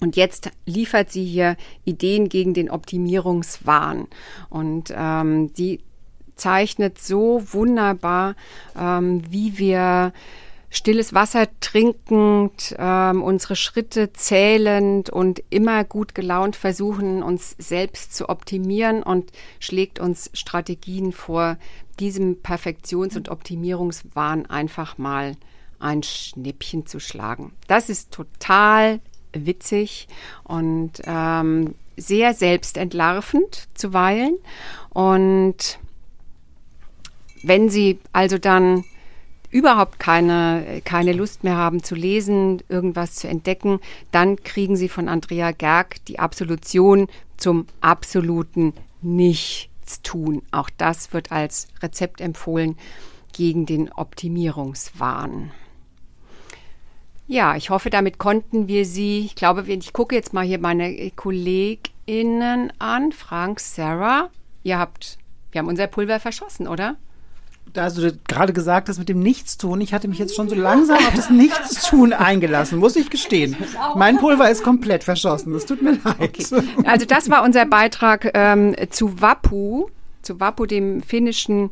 Und 0.00 0.14
jetzt 0.14 0.50
liefert 0.66 1.10
sie 1.10 1.24
hier 1.24 1.56
Ideen 1.86 2.28
gegen 2.28 2.52
den 2.52 2.70
Optimierungswahn. 2.70 4.08
Und 4.50 4.92
ähm, 4.94 5.52
sie 5.54 5.80
zeichnet 6.34 6.98
so 6.98 7.42
wunderbar, 7.50 8.36
ähm, 8.78 9.22
wie 9.30 9.56
wir 9.56 10.12
stilles 10.76 11.14
Wasser 11.14 11.48
trinkend, 11.60 12.76
ähm, 12.78 13.22
unsere 13.22 13.56
Schritte 13.56 14.12
zählend 14.12 15.08
und 15.08 15.42
immer 15.48 15.84
gut 15.84 16.14
gelaunt 16.14 16.54
versuchen, 16.54 17.22
uns 17.22 17.56
selbst 17.58 18.14
zu 18.14 18.28
optimieren 18.28 19.02
und 19.02 19.32
schlägt 19.58 19.98
uns 19.98 20.30
Strategien 20.34 21.12
vor, 21.12 21.56
diesem 21.98 22.42
Perfektions- 22.42 23.16
und 23.16 23.30
Optimierungswahn 23.30 24.44
einfach 24.44 24.98
mal 24.98 25.36
ein 25.78 26.02
Schnippchen 26.02 26.84
zu 26.84 27.00
schlagen. 27.00 27.52
Das 27.68 27.88
ist 27.88 28.12
total 28.12 29.00
witzig 29.32 30.08
und 30.44 30.92
ähm, 31.04 31.74
sehr 31.96 32.34
selbstentlarvend 32.34 33.68
zuweilen. 33.72 34.36
Und 34.90 35.78
wenn 37.42 37.70
Sie 37.70 37.98
also 38.12 38.36
dann 38.36 38.84
überhaupt 39.56 39.98
keine, 39.98 40.82
keine 40.84 41.14
Lust 41.14 41.42
mehr 41.42 41.56
haben 41.56 41.82
zu 41.82 41.94
lesen, 41.94 42.62
irgendwas 42.68 43.14
zu 43.14 43.26
entdecken, 43.26 43.80
dann 44.12 44.36
kriegen 44.42 44.76
sie 44.76 44.90
von 44.90 45.08
Andrea 45.08 45.52
Gerg 45.52 46.04
die 46.04 46.18
Absolution 46.18 47.08
zum 47.38 47.66
absoluten 47.80 48.74
Nichtstun. 49.00 50.42
Auch 50.50 50.68
das 50.76 51.14
wird 51.14 51.32
als 51.32 51.68
Rezept 51.82 52.20
empfohlen 52.20 52.76
gegen 53.32 53.64
den 53.64 53.90
Optimierungswahn. 53.90 55.52
Ja, 57.26 57.56
ich 57.56 57.70
hoffe, 57.70 57.88
damit 57.88 58.18
konnten 58.18 58.68
wir 58.68 58.84
Sie, 58.84 59.20
ich 59.20 59.36
glaube, 59.36 59.62
ich 59.72 59.92
gucke 59.94 60.14
jetzt 60.14 60.34
mal 60.34 60.44
hier 60.44 60.58
meine 60.58 61.10
KollegInnen 61.12 62.74
an, 62.78 63.10
Frank, 63.10 63.58
Sarah. 63.60 64.28
Ihr 64.64 64.78
habt, 64.78 65.16
wir 65.50 65.60
haben 65.60 65.68
unser 65.68 65.86
Pulver 65.86 66.20
verschossen, 66.20 66.68
oder? 66.68 66.96
Da 67.72 67.90
du 67.90 68.16
gerade 68.26 68.52
gesagt 68.52 68.88
hast 68.88 68.98
mit 68.98 69.08
dem 69.08 69.20
Nichtstun, 69.20 69.80
ich 69.80 69.92
hatte 69.92 70.08
mich 70.08 70.18
jetzt 70.18 70.34
schon 70.34 70.48
so 70.48 70.54
langsam 70.54 70.96
auf 70.98 71.14
das 71.14 71.30
Nichtstun 71.30 72.12
eingelassen, 72.12 72.78
muss 72.78 72.96
ich 72.96 73.10
gestehen. 73.10 73.56
Mein 73.94 74.18
Pulver 74.18 74.50
ist 74.50 74.62
komplett 74.62 75.04
verschossen, 75.04 75.52
das 75.52 75.66
tut 75.66 75.82
mir 75.82 75.98
leid. 76.04 76.16
Okay. 76.18 76.46
Also 76.84 77.06
das 77.06 77.28
war 77.28 77.44
unser 77.44 77.66
Beitrag 77.66 78.30
ähm, 78.34 78.74
zu 78.90 79.20
Wappu, 79.20 79.88
zu 80.22 80.40
Wappu, 80.40 80.66
dem 80.66 81.02
finnischen 81.02 81.70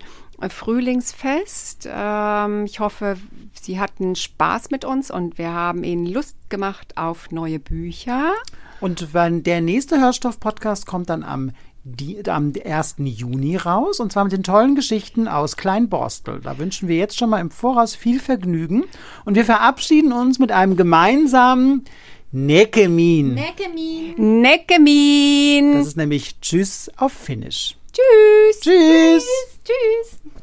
Frühlingsfest. 0.49 1.89
Ähm, 1.91 2.65
ich 2.67 2.81
hoffe, 2.81 3.17
Sie 3.53 3.81
hatten 3.81 4.15
Spaß 4.15 4.71
mit 4.71 4.85
uns 4.85 5.11
und 5.11 5.39
wir 5.39 5.53
haben 5.53 5.85
Ihnen 5.85 6.07
Lust 6.07 6.37
gemacht 6.51 6.97
auf 6.97 7.31
neue 7.31 7.59
Bücher. 7.59 8.33
Und 8.81 9.15
wenn 9.15 9.43
der 9.43 9.61
nächste 9.61 10.01
Hörstoff-Podcast 10.01 10.87
kommt 10.87 11.09
dann 11.09 11.23
am 11.23 11.53
die, 11.85 12.27
am 12.29 12.53
1. 12.65 12.97
Juni 12.99 13.57
raus 13.57 14.01
und 14.01 14.11
zwar 14.11 14.25
mit 14.25 14.33
den 14.33 14.43
tollen 14.43 14.75
Geschichten 14.75 15.29
aus 15.29 15.57
Kleinborstel. 15.57 16.41
Da 16.41 16.59
wünschen 16.59 16.89
wir 16.89 16.97
jetzt 16.97 17.19
schon 17.19 17.31
mal 17.31 17.41
im 17.41 17.51
Voraus 17.51 17.95
viel 17.95 18.21
Vergnügen 18.21 18.85
und 19.25 19.35
wir 19.35 19.45
verabschieden 19.45 20.13
uns 20.13 20.39
mit 20.39 20.51
einem 20.51 20.77
gemeinsamen 20.77 21.85
Neckemin. 22.33 23.35
Neckemin. 23.35 24.41
Neckemin. 24.41 25.73
Das 25.75 25.89
ist 25.89 25.97
nämlich 25.97 26.41
Tschüss 26.41 26.91
auf 26.97 27.13
Finnisch. 27.13 27.77
Tschüss. 27.93 28.61
Tschüss. 28.61 29.25
Tschüss. 29.25 29.61
Tschüss. 29.65 30.43